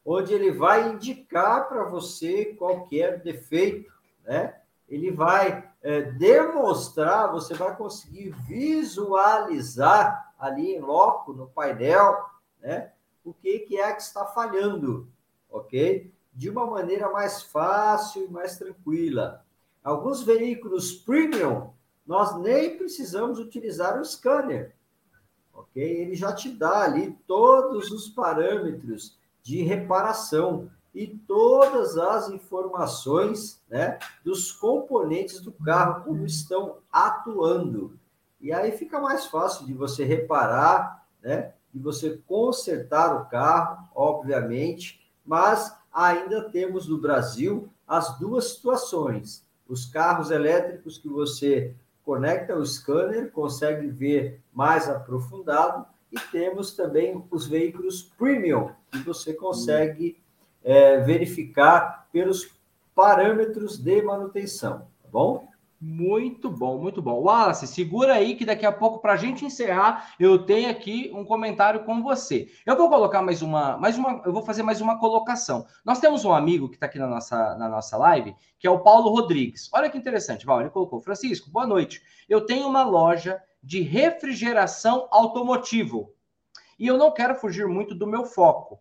[0.04, 3.90] onde ele vai indicar para você qualquer defeito,
[4.24, 4.58] né?
[4.88, 12.26] ele vai é, demonstrar, você vai conseguir visualizar ali em loco, no painel,
[12.60, 12.92] né,
[13.24, 15.08] o que, que é que está falhando,
[15.50, 16.12] ok?
[16.32, 19.44] De uma maneira mais fácil e mais tranquila.
[19.82, 21.70] Alguns veículos premium,
[22.06, 24.74] nós nem precisamos utilizar o scanner,
[25.52, 25.82] ok?
[25.82, 33.98] Ele já te dá ali todos os parâmetros de reparação e todas as informações né,
[34.24, 37.98] dos componentes do carro, como estão atuando.
[38.40, 45.00] E aí fica mais fácil de você reparar, né, de você consertar o carro, obviamente,
[45.24, 49.46] mas ainda temos no Brasil as duas situações.
[49.72, 51.72] Os carros elétricos que você
[52.04, 59.32] conecta o scanner, consegue ver mais aprofundado, e temos também os veículos premium, que você
[59.32, 60.18] consegue
[60.62, 62.50] é, verificar pelos
[62.94, 65.48] parâmetros de manutenção, tá bom?
[65.84, 67.20] Muito bom, muito bom.
[67.22, 71.24] Wallace, segura aí que daqui a pouco, para a gente encerrar, eu tenho aqui um
[71.24, 72.48] comentário com você.
[72.64, 75.66] Eu vou colocar mais uma, mais uma, eu vou fazer mais uma colocação.
[75.84, 78.78] Nós temos um amigo que está aqui na nossa, na nossa live, que é o
[78.78, 79.68] Paulo Rodrigues.
[79.74, 81.00] Olha que interessante, Val, ele colocou.
[81.00, 82.00] Francisco, boa noite.
[82.28, 86.14] Eu tenho uma loja de refrigeração automotivo
[86.78, 88.80] e eu não quero fugir muito do meu foco.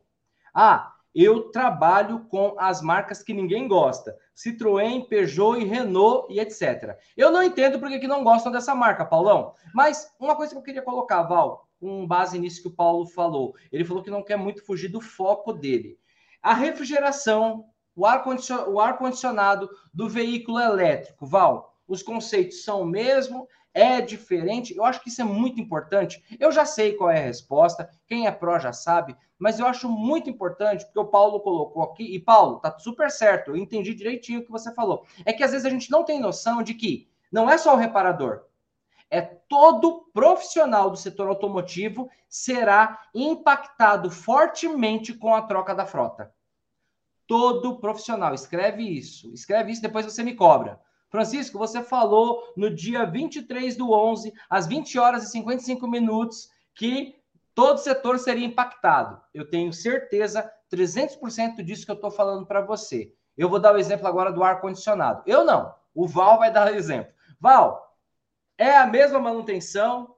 [0.53, 6.97] Ah, eu trabalho com as marcas que ninguém gosta: Citroën, Peugeot e Renault e etc.
[7.15, 9.53] Eu não entendo porque que não gostam dessa marca, Paulão.
[9.73, 13.55] Mas uma coisa que eu queria colocar, Val, com base nisso que o Paulo falou.
[13.71, 15.97] Ele falou que não quer muito fugir do foco dele.
[16.41, 24.75] A refrigeração, o ar-condicionado do veículo elétrico, Val, os conceitos são o mesmo, é diferente.
[24.75, 26.23] Eu acho que isso é muito importante.
[26.39, 29.89] Eu já sei qual é a resposta, quem é pró já sabe, mas eu acho
[29.89, 34.39] muito importante, porque o Paulo colocou aqui, e Paulo, tá super certo, eu entendi direitinho
[34.39, 35.05] o que você falou.
[35.25, 37.77] É que às vezes a gente não tem noção de que não é só o
[37.77, 38.45] reparador,
[39.09, 46.33] é todo profissional do setor automotivo será impactado fortemente com a troca da frota.
[47.27, 50.79] Todo profissional, escreve isso, escreve isso, depois você me cobra.
[51.11, 57.21] Francisco, você falou no dia 23 do 11, às 20 horas e 55 minutos, que
[57.53, 59.21] todo setor seria impactado.
[59.33, 63.13] Eu tenho certeza, 300% disso que eu estou falando para você.
[63.37, 65.21] Eu vou dar o exemplo agora do ar-condicionado.
[65.25, 67.11] Eu não, o Val vai dar o exemplo.
[67.37, 67.93] Val,
[68.57, 70.15] é a mesma manutenção,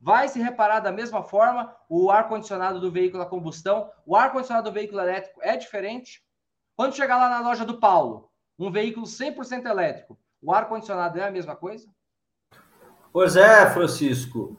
[0.00, 4.74] vai se reparar da mesma forma o ar-condicionado do veículo a combustão, o ar-condicionado do
[4.74, 6.24] veículo elétrico é diferente.
[6.74, 11.30] Quando chegar lá na loja do Paulo, um veículo 100% elétrico, o ar-condicionado é a
[11.30, 11.88] mesma coisa?
[13.12, 14.56] Pois é, Francisco.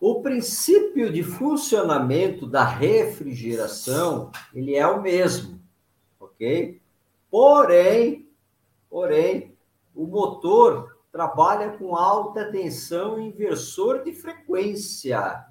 [0.00, 5.60] O princípio de funcionamento da refrigeração, ele é o mesmo,
[6.20, 6.82] ok?
[7.30, 8.28] Porém,
[8.90, 9.56] porém,
[9.94, 15.46] o motor trabalha com alta tensão inversor de frequência.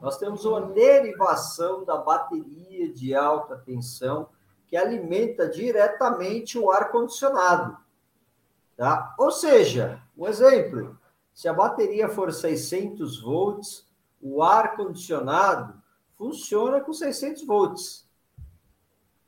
[0.00, 4.28] Nós temos uma derivação da bateria de alta tensão
[4.70, 7.76] que alimenta diretamente o ar-condicionado.
[8.76, 9.14] Tá?
[9.18, 10.96] Ou seja, um exemplo,
[11.34, 13.84] se a bateria for 600 volts,
[14.22, 15.74] o ar-condicionado
[16.16, 18.08] funciona com 600 volts.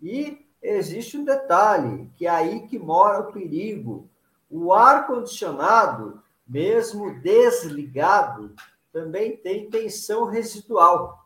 [0.01, 4.09] E existe um detalhe, que é aí que mora o perigo.
[4.49, 8.55] O ar-condicionado, mesmo desligado,
[8.93, 11.22] também tem tensão residual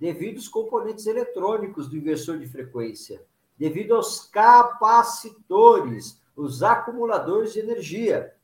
[0.00, 3.22] devido aos componentes eletrônicos do inversor de frequência,
[3.58, 8.34] devido aos capacitores, os acumuladores de energia.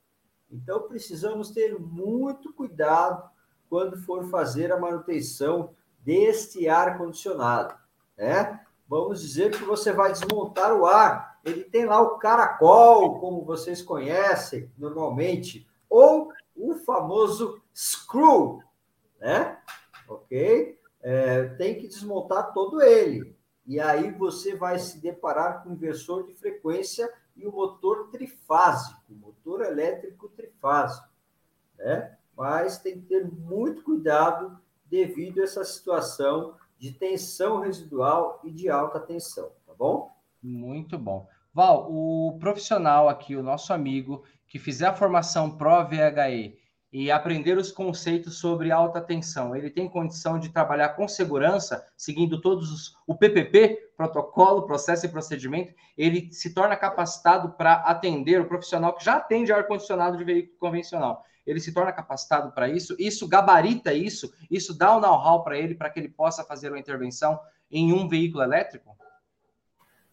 [0.51, 3.31] Então, precisamos ter muito cuidado
[3.71, 5.71] quando for fazer a manutenção
[6.05, 7.75] deste ar-condicionado.
[8.19, 8.61] Né?
[8.87, 11.41] Vamos dizer que você vai desmontar o ar.
[11.43, 18.63] Ele tem lá o caracol, como vocês conhecem normalmente, ou o famoso screw,
[19.19, 19.59] né?
[20.09, 20.79] Ok?
[21.07, 23.33] É, tem que desmontar todo ele.
[23.65, 29.15] E aí você vai se deparar com o inversor de frequência e o motor trifásico,
[29.15, 31.09] motor elétrico trifásico.
[31.79, 32.17] Né?
[32.37, 38.69] Mas tem que ter muito cuidado devido a essa situação de tensão residual e de
[38.69, 40.11] alta tensão, tá bom?
[40.43, 41.29] Muito bom.
[41.55, 46.59] Val, o profissional aqui, o nosso amigo, que fizer a formação Pro-VHE
[46.99, 49.55] e aprender os conceitos sobre alta tensão.
[49.55, 55.09] Ele tem condição de trabalhar com segurança, seguindo todos os o PPP, protocolo, processo e
[55.11, 55.75] procedimento.
[55.95, 60.57] Ele se torna capacitado para atender o profissional que já atende ar condicionado de veículo
[60.59, 61.23] convencional.
[61.47, 65.59] Ele se torna capacitado para isso, isso gabarita isso, isso dá o um know-how para
[65.59, 67.39] ele para que ele possa fazer uma intervenção
[67.71, 68.97] em um veículo elétrico?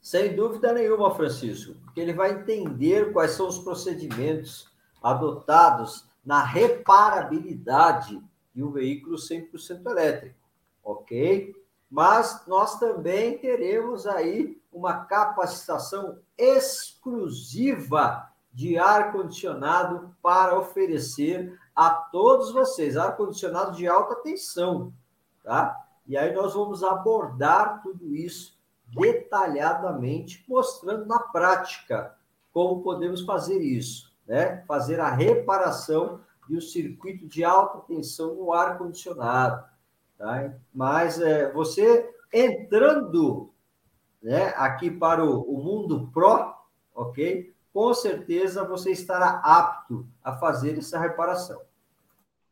[0.01, 4.69] Sem dúvida nenhuma, Francisco, porque ele vai entender quais são os procedimentos
[5.01, 8.21] adotados na reparabilidade
[8.53, 10.37] de um veículo 100% elétrico,
[10.83, 11.55] ok?
[11.89, 22.95] Mas nós também teremos aí uma capacitação exclusiva de ar-condicionado para oferecer a todos vocês,
[22.95, 24.93] ar-condicionado de alta tensão,
[25.43, 25.75] tá?
[26.07, 28.57] E aí nós vamos abordar tudo isso
[28.87, 32.15] detalhadamente, mostrando na prática
[32.51, 34.63] como podemos fazer isso, né?
[34.67, 39.63] Fazer a reparação de um circuito de alta tensão no ar condicionado,
[40.17, 40.53] tá?
[40.73, 43.53] Mas é, você entrando,
[44.21, 46.53] né, aqui para o, o mundo pro,
[46.93, 47.53] ok?
[47.73, 51.61] Com certeza você estará apto a fazer essa reparação.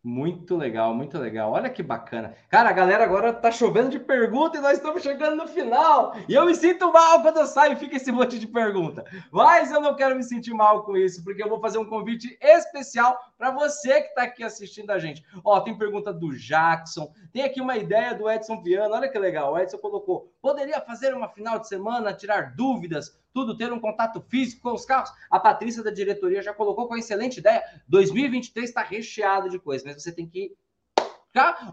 [0.04, 1.52] Muito legal, muito legal.
[1.52, 2.34] Olha que bacana.
[2.50, 6.16] Cara, a galera agora tá chovendo de pergunta e nós estamos chegando no final.
[6.28, 9.06] E eu me sinto mal quando eu saio e fica esse monte de pergunta.
[9.32, 12.36] Mas eu não quero me sentir mal com isso, porque eu vou fazer um convite
[12.42, 15.24] especial para você que está aqui assistindo a gente.
[15.46, 18.96] Ó, tem pergunta do Jackson, tem aqui uma ideia do Edson Viana.
[18.96, 19.54] Olha que legal.
[19.54, 24.22] O Edson colocou: poderia fazer uma final de semana, tirar dúvidas tudo ter um contato
[24.22, 25.12] físico com os carros.
[25.30, 27.64] A Patrícia da diretoria já colocou com excelente ideia.
[27.88, 30.56] 2023 está recheado de coisas, mas você tem que.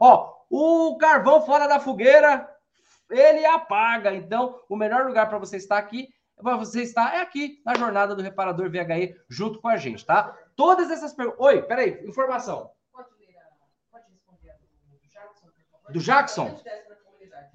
[0.00, 2.48] Ó, o carvão fora da fogueira,
[3.10, 4.14] ele apaga.
[4.14, 8.14] Então, o melhor lugar para você estar aqui, para você estar é aqui na jornada
[8.14, 10.36] do reparador VHE junto com a gente, tá?
[10.54, 11.40] Todas essas perguntas.
[11.40, 12.70] Oi, peraí, informação.
[12.92, 13.34] Pode ler,
[13.90, 14.54] pode responder
[14.88, 15.46] do Jackson.
[15.90, 16.60] Do Jackson?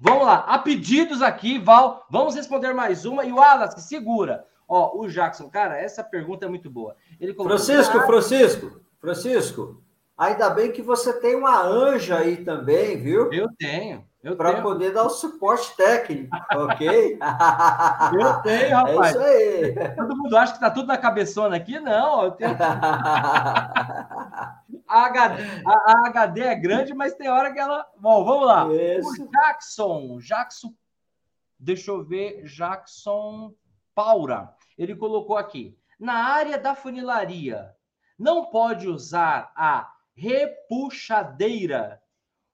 [0.00, 2.06] Vamos lá, há pedidos aqui, Val.
[2.10, 3.24] Vamos responder mais uma.
[3.24, 4.44] E o Wallace, segura.
[4.68, 6.96] Ó, o Jackson, cara, essa pergunta é muito boa.
[7.20, 7.58] Ele colocou...
[7.58, 9.82] Francisco, Francisco, Francisco,
[10.16, 13.32] ainda bem que você tem uma anja aí também, viu?
[13.32, 14.04] Eu tenho.
[14.38, 17.18] Para poder dar o suporte técnico, ok?
[18.18, 19.16] eu tenho, rapaz.
[19.16, 19.74] É isso aí.
[19.96, 21.78] Todo mundo acha que tá tudo na cabeçona aqui?
[21.78, 22.56] Não, eu tenho.
[24.86, 27.86] A HD, a, a HD é grande, mas tem hora que ela.
[27.98, 28.72] Bom, vamos lá.
[28.72, 29.24] Isso.
[29.24, 30.74] O Jackson, Jackson,
[31.58, 33.54] deixa eu ver, Jackson
[33.94, 34.54] Paura.
[34.76, 37.74] Ele colocou aqui: na área da funilaria,
[38.18, 42.00] não pode usar a repuxadeira.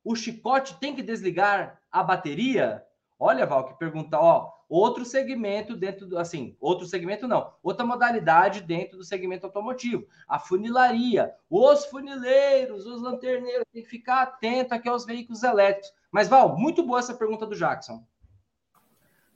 [0.04, 2.84] O chicote tem que desligar a bateria?
[3.18, 8.60] Olha, Val, que pergunta, ó, outro segmento dentro do, assim, outro segmento não, outra modalidade
[8.60, 14.88] dentro do segmento automotivo, a funilaria, os funileiros, os lanterneiros, tem que ficar atento aqui
[14.88, 15.92] aos veículos elétricos.
[16.12, 18.04] Mas, Val, muito boa essa pergunta do Jackson.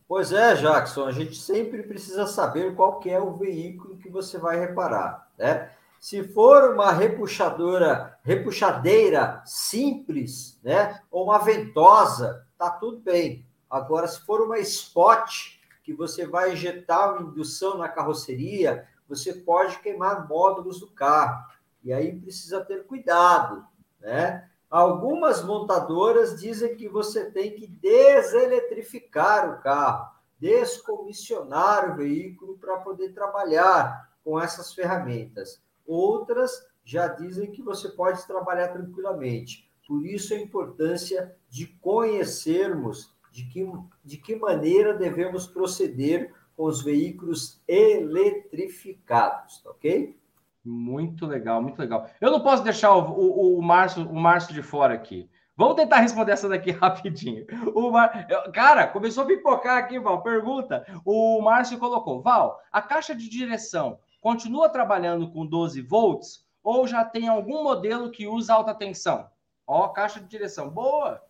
[0.07, 4.39] Pois é, Jackson, a gente sempre precisa saber qual que é o veículo que você
[4.39, 5.72] vai reparar, né?
[5.99, 13.47] Se for uma repuxadora, repuxadeira simples, né, ou uma ventosa, tá tudo bem.
[13.75, 19.81] Agora, se for uma spot, que você vai injetar uma indução na carroceria, você pode
[19.81, 21.45] queimar módulos do carro.
[21.83, 23.66] E aí precisa ter cuidado,
[24.01, 24.49] né?
[24.70, 30.09] Algumas montadoras dizem que você tem que deseletrificar o carro,
[30.39, 35.61] descomissionar o veículo para poder trabalhar com essas ferramentas.
[35.85, 39.68] Outras já dizem que você pode trabalhar tranquilamente.
[39.85, 43.68] Por isso a importância de conhecermos de que,
[44.05, 50.16] de que maneira devemos proceder com os veículos eletrificados, tá ok?
[50.64, 52.07] Muito legal, muito legal.
[52.20, 55.28] Eu não posso deixar o, o, o, Márcio, o Márcio de fora aqui.
[55.57, 57.45] Vamos tentar responder essa daqui rapidinho.
[57.74, 58.28] O Mar...
[58.53, 60.22] Cara, começou a pipocar aqui, Val.
[60.22, 60.87] Pergunta.
[61.05, 67.05] O Márcio colocou: Val, a caixa de direção continua trabalhando com 12 volts ou já
[67.05, 69.28] tem algum modelo que usa alta tensão?
[69.66, 70.70] Ó, caixa de direção.
[70.70, 71.20] Boa!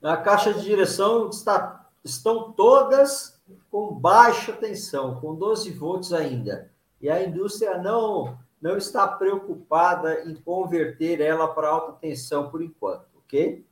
[0.00, 3.40] Na caixa de direção está, estão todas
[3.70, 6.70] com baixa tensão, com 12 volts ainda.
[7.00, 13.06] E a indústria não, não está preocupada em converter ela para alta tensão por enquanto,
[13.18, 13.64] ok?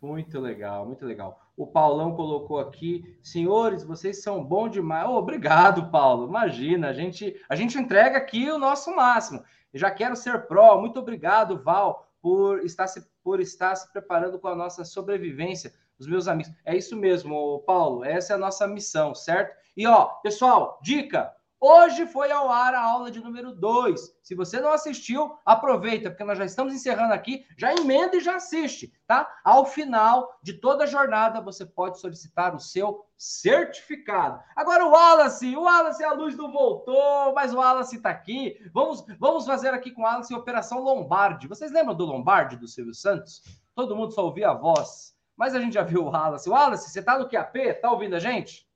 [0.00, 1.40] Muito legal, muito legal.
[1.56, 5.08] O Paulão colocou aqui, senhores, vocês são bons demais.
[5.08, 6.26] Oh, obrigado, Paulo.
[6.26, 9.42] Imagina, a gente, a gente entrega aqui o nosso máximo.
[9.72, 10.80] Já quero ser pró.
[10.80, 16.06] Muito obrigado, Val, por estar se por estar se preparando com a nossa sobrevivência, os
[16.06, 16.50] meus amigos.
[16.64, 19.54] É isso mesmo, Paulo, essa é a nossa missão, certo?
[19.76, 21.30] E ó, pessoal, dica:
[21.66, 24.18] Hoje foi ao ar a aula de número 2.
[24.22, 28.36] Se você não assistiu, aproveita, porque nós já estamos encerrando aqui, já emenda e já
[28.36, 29.26] assiste, tá?
[29.42, 34.42] Ao final de toda a jornada, você pode solicitar o seu certificado.
[34.54, 38.58] Agora o Wallace, o Wallace, a luz não voltou, mas o Wallace está aqui.
[38.70, 41.48] Vamos, vamos fazer aqui com o Wallace Operação Lombardi.
[41.48, 43.40] Vocês lembram do Lombardi, do Silvio Santos?
[43.74, 46.50] Todo mundo só ouvia a voz, mas a gente já viu o Wallace.
[46.50, 47.80] Wallace, você está no QAP?
[47.80, 48.68] Tá ouvindo a gente?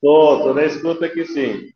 [0.00, 1.73] Tô, tô na escuta aqui sim.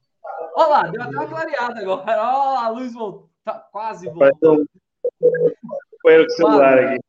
[0.59, 2.03] Olha lá, deu até uma clareada agora.
[2.03, 4.65] Olha a luz voltou, tá quase voltou.
[6.03, 7.01] Foi o celular aqui.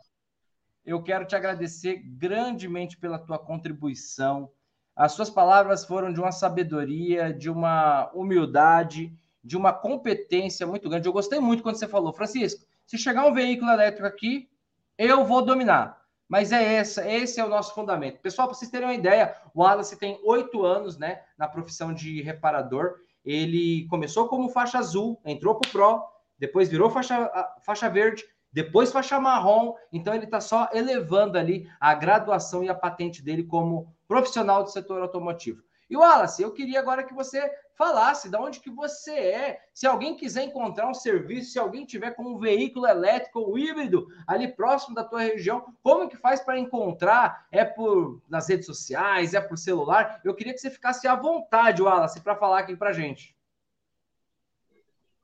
[0.85, 4.51] Eu quero te agradecer grandemente pela tua contribuição.
[4.95, 9.11] As suas palavras foram de uma sabedoria, de uma humildade,
[9.43, 11.07] de uma competência muito grande.
[11.07, 14.47] Eu gostei muito quando você falou, Francisco, se chegar um veículo elétrico aqui,
[14.95, 15.99] eu vou dominar.
[16.27, 18.21] Mas é essa, esse é o nosso fundamento.
[18.21, 22.21] Pessoal, para vocês terem uma ideia, o Wallace tem oito anos né, na profissão de
[22.21, 22.99] reparador.
[23.23, 26.03] Ele começou como faixa azul, entrou para o Pro,
[26.37, 27.29] depois virou faixa,
[27.65, 29.75] faixa verde, depois faixa marrom.
[29.91, 34.71] Então ele está só elevando ali a graduação e a patente dele como profissional do
[34.71, 35.61] setor automotivo.
[35.89, 39.61] E Wallace, eu queria agora que você falasse de onde que você é.
[39.73, 44.05] Se alguém quiser encontrar um serviço, se alguém tiver com um veículo elétrico ou híbrido
[44.27, 47.47] ali próximo da tua região, como que faz para encontrar?
[47.49, 50.19] É por nas redes sociais, é por celular?
[50.25, 53.33] Eu queria que você ficasse à vontade, Wallace, para falar aqui para gente.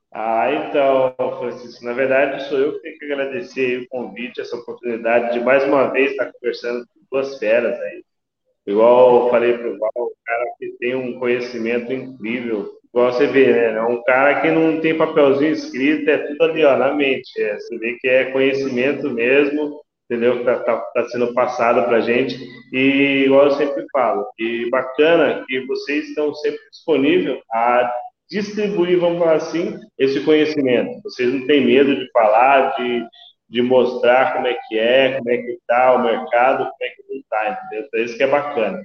[0.09, 5.33] Ah, então, Francisco, na verdade sou eu que tenho que agradecer o convite, essa oportunidade
[5.33, 8.04] de mais uma vez estar conversando com duas feras aí.
[8.67, 12.71] Igual eu falei para o Val, um cara que tem um conhecimento incrível.
[12.93, 13.73] Igual você vê, né?
[13.73, 17.29] É um cara que não tem papelzinho escrito, é tudo ali, ó, na mente.
[17.39, 20.35] É, você vê que é conhecimento mesmo, entendeu?
[20.35, 22.37] Que está tá, tá sendo passado para gente.
[22.73, 27.93] E, igual eu sempre falo, e bacana que vocês estão sempre disponíveis a
[28.29, 31.01] distribuir, vamos falar assim, esse conhecimento.
[31.03, 33.05] Vocês não têm medo de falar, de,
[33.47, 37.03] de mostrar como é que é, como é que está o mercado, como é que
[37.09, 37.85] não está, entendeu?
[37.87, 38.83] Então, isso que é bacana.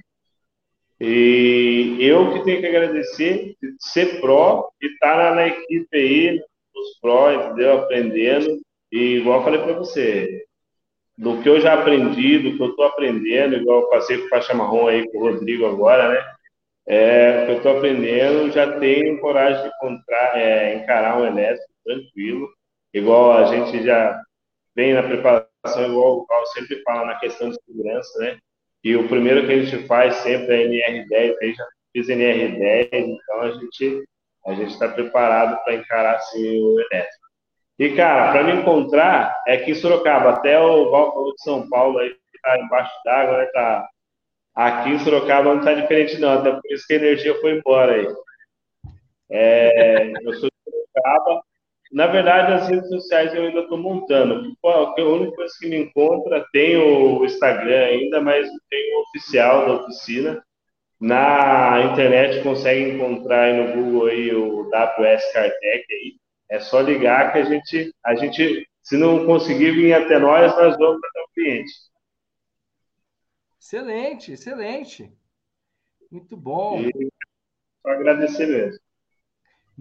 [0.99, 6.39] E eu que tenho que agradecer de ser pró e estar tá na, equipe aí,
[6.75, 7.79] os pró, entendeu?
[7.79, 8.59] Aprendendo.
[8.91, 10.45] E igual eu falei para você,
[11.17, 14.29] do que eu já aprendi, do que eu estou aprendendo, igual eu passei com o
[14.29, 16.33] faixa marrom aí com o Rodrigo agora, né?
[16.87, 22.49] É, que eu estou aprendendo, já tenho coragem de encontrar, é, encarar um elétrico tranquilo,
[22.93, 24.21] igual a gente já
[24.75, 28.37] vem na preparação, igual o Paulo sempre fala, na questão de segurança, né?
[28.83, 33.41] E o primeiro que a gente faz sempre é NR10, aí já fiz NR10, então
[33.41, 34.03] a gente
[34.45, 37.21] a gente está preparado para encarar assim, o elétrico.
[37.77, 41.69] E, cara, para me encontrar, é que em Sorocaba, até o Val falou de São
[41.69, 43.45] Paulo aí, tá embaixo d'água, né?
[43.47, 43.87] Tá,
[44.55, 47.93] aqui em Sorocaba não tá diferente, não, até por isso que a energia foi embora
[47.93, 48.07] aí.
[49.29, 51.43] É, eu sou de Sorocaba,
[51.91, 54.55] na verdade, as redes sociais eu ainda estou montando.
[54.63, 59.73] A única coisa que me encontra tem o Instagram ainda, mas tem o oficial da
[59.83, 60.43] oficina.
[60.99, 66.15] Na internet consegue encontrar aí no Google aí o WS Cartec aí.
[66.49, 70.77] É só ligar que a gente, a gente, se não conseguir vir até nós, nós
[70.77, 71.71] vamos para o cliente.
[73.59, 75.11] Excelente, excelente.
[76.11, 76.81] Muito bom.
[76.81, 77.11] E,
[77.81, 78.79] só agradecer mesmo.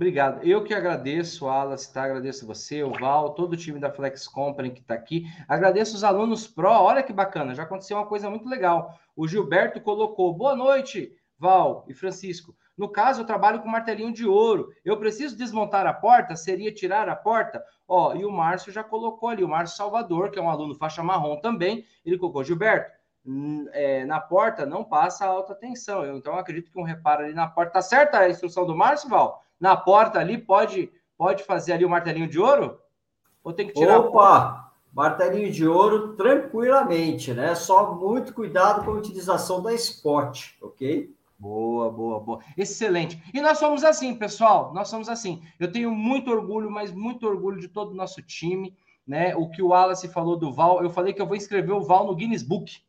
[0.00, 0.42] Obrigado.
[0.42, 2.04] Eu que agradeço, Alas, tá?
[2.04, 5.26] Agradeço você, o Val, todo o time da Flex Company que está aqui.
[5.46, 6.70] Agradeço os alunos Pro.
[6.70, 8.98] Olha que bacana, já aconteceu uma coisa muito legal.
[9.14, 12.56] O Gilberto colocou: boa noite, Val e Francisco.
[12.78, 14.72] No caso, eu trabalho com martelinho de ouro.
[14.82, 16.34] Eu preciso desmontar a porta?
[16.34, 17.62] Seria tirar a porta?
[17.86, 21.02] Ó, e o Márcio já colocou ali, o Márcio Salvador, que é um aluno faixa
[21.02, 21.84] marrom também.
[22.06, 22.90] Ele colocou: Gilberto,
[23.74, 26.02] é, na porta não passa alta tensão.
[26.06, 27.74] Eu, então, acredito que um reparo ali na porta.
[27.74, 29.44] Tá certa a instrução do Márcio, Val?
[29.60, 32.78] Na porta ali, pode, pode fazer ali o martelinho de ouro?
[33.44, 33.98] Ou tem que tirar?
[33.98, 34.72] Opa!
[34.92, 37.54] Martelinho de ouro tranquilamente, né?
[37.54, 41.14] Só muito cuidado com a utilização da spot, ok?
[41.38, 42.40] Boa, boa, boa.
[42.56, 43.22] Excelente.
[43.32, 44.74] E nós somos assim, pessoal.
[44.74, 45.42] Nós somos assim.
[45.58, 48.76] Eu tenho muito orgulho, mas muito orgulho de todo o nosso time.
[49.06, 49.34] Né?
[49.34, 52.06] O que o Wallace falou do Val, eu falei que eu vou inscrever o Val
[52.06, 52.82] no Guinness Book.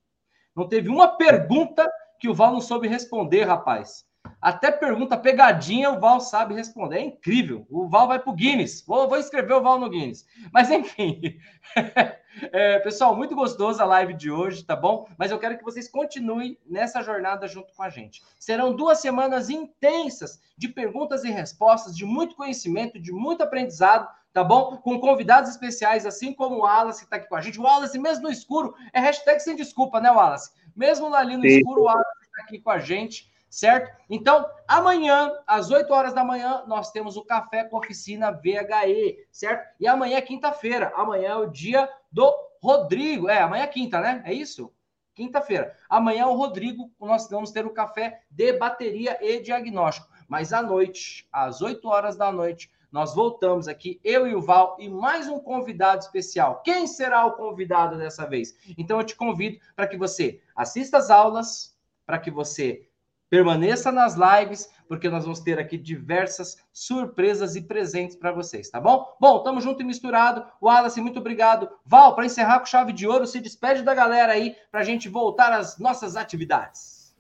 [0.56, 4.06] Não teve uma pergunta que o Val não soube responder, rapaz.
[4.42, 6.98] Até pergunta pegadinha, o Val sabe responder.
[6.98, 7.68] É incrível.
[7.70, 8.84] O Val vai para o Guinness.
[8.88, 10.26] Vou, vou escrever o Val no Guinness.
[10.52, 11.38] Mas enfim.
[12.52, 15.08] é, pessoal, muito gostoso a live de hoje, tá bom?
[15.16, 18.24] Mas eu quero que vocês continuem nessa jornada junto com a gente.
[18.40, 24.44] Serão duas semanas intensas de perguntas e respostas, de muito conhecimento, de muito aprendizado, tá
[24.44, 24.78] bom?
[24.78, 27.60] Com convidados especiais, assim como o Wallace que está aqui com a gente.
[27.60, 30.52] O Wallace, mesmo no escuro, é hashtag sem desculpa, né, Wallace?
[30.76, 31.58] Mesmo ali no Sim.
[31.58, 33.94] escuro, o Wallace está aqui com a gente certo?
[34.10, 39.76] Então, amanhã, às 8 horas da manhã, nós temos o Café com Oficina VHE, certo?
[39.78, 40.92] E amanhã é quinta-feira.
[40.96, 42.34] Amanhã é o dia do
[42.64, 43.28] Rodrigo.
[43.28, 44.24] É, amanhã é quinta, né?
[44.26, 44.74] É isso?
[45.14, 45.76] Quinta-feira.
[45.90, 50.08] Amanhã o Rodrigo, nós vamos ter o café de bateria e diagnóstico.
[50.30, 54.78] Mas à noite, às 8 horas da noite, nós voltamos aqui, eu e o Val,
[54.80, 56.62] e mais um convidado especial.
[56.62, 58.56] Quem será o convidado dessa vez?
[58.78, 62.86] Então eu te convido para que você assista às aulas, para que você
[63.32, 68.78] Permaneça nas lives, porque nós vamos ter aqui diversas surpresas e presentes para vocês, tá
[68.78, 69.08] bom?
[69.22, 70.46] Bom, tamo junto e misturado.
[70.62, 71.70] Wallace, muito obrigado.
[71.86, 75.08] Val, para encerrar com chave de ouro, se despede da galera aí para a gente
[75.08, 77.16] voltar às nossas atividades.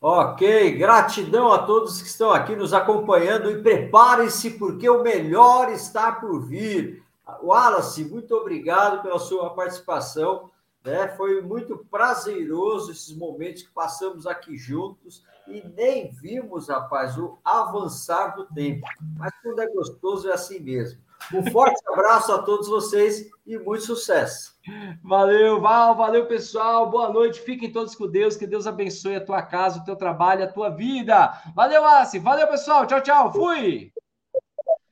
[0.00, 6.12] Ok, gratidão a todos que estão aqui nos acompanhando e preparem-se porque o melhor está
[6.12, 7.04] por vir.
[7.42, 10.50] Wallace, muito obrigado pela sua participação.
[10.82, 11.08] Né?
[11.08, 18.34] Foi muito prazeroso esses momentos que passamos aqui juntos e nem vimos, rapaz, o avançar
[18.36, 18.86] do tempo.
[19.18, 21.00] Mas quando é gostoso é assim mesmo.
[21.32, 24.56] Um forte abraço a todos vocês e muito sucesso.
[25.02, 26.90] Valeu, Val, valeu, pessoal.
[26.90, 27.40] Boa noite.
[27.40, 28.36] Fiquem todos com Deus.
[28.36, 31.32] Que Deus abençoe a tua casa, o teu trabalho, a tua vida.
[31.54, 32.18] Valeu, Assi.
[32.18, 32.86] Valeu, pessoal.
[32.86, 33.32] Tchau, tchau.
[33.32, 33.92] Fui.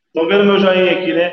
[0.07, 1.32] Estão vendo meu joinha aqui, né?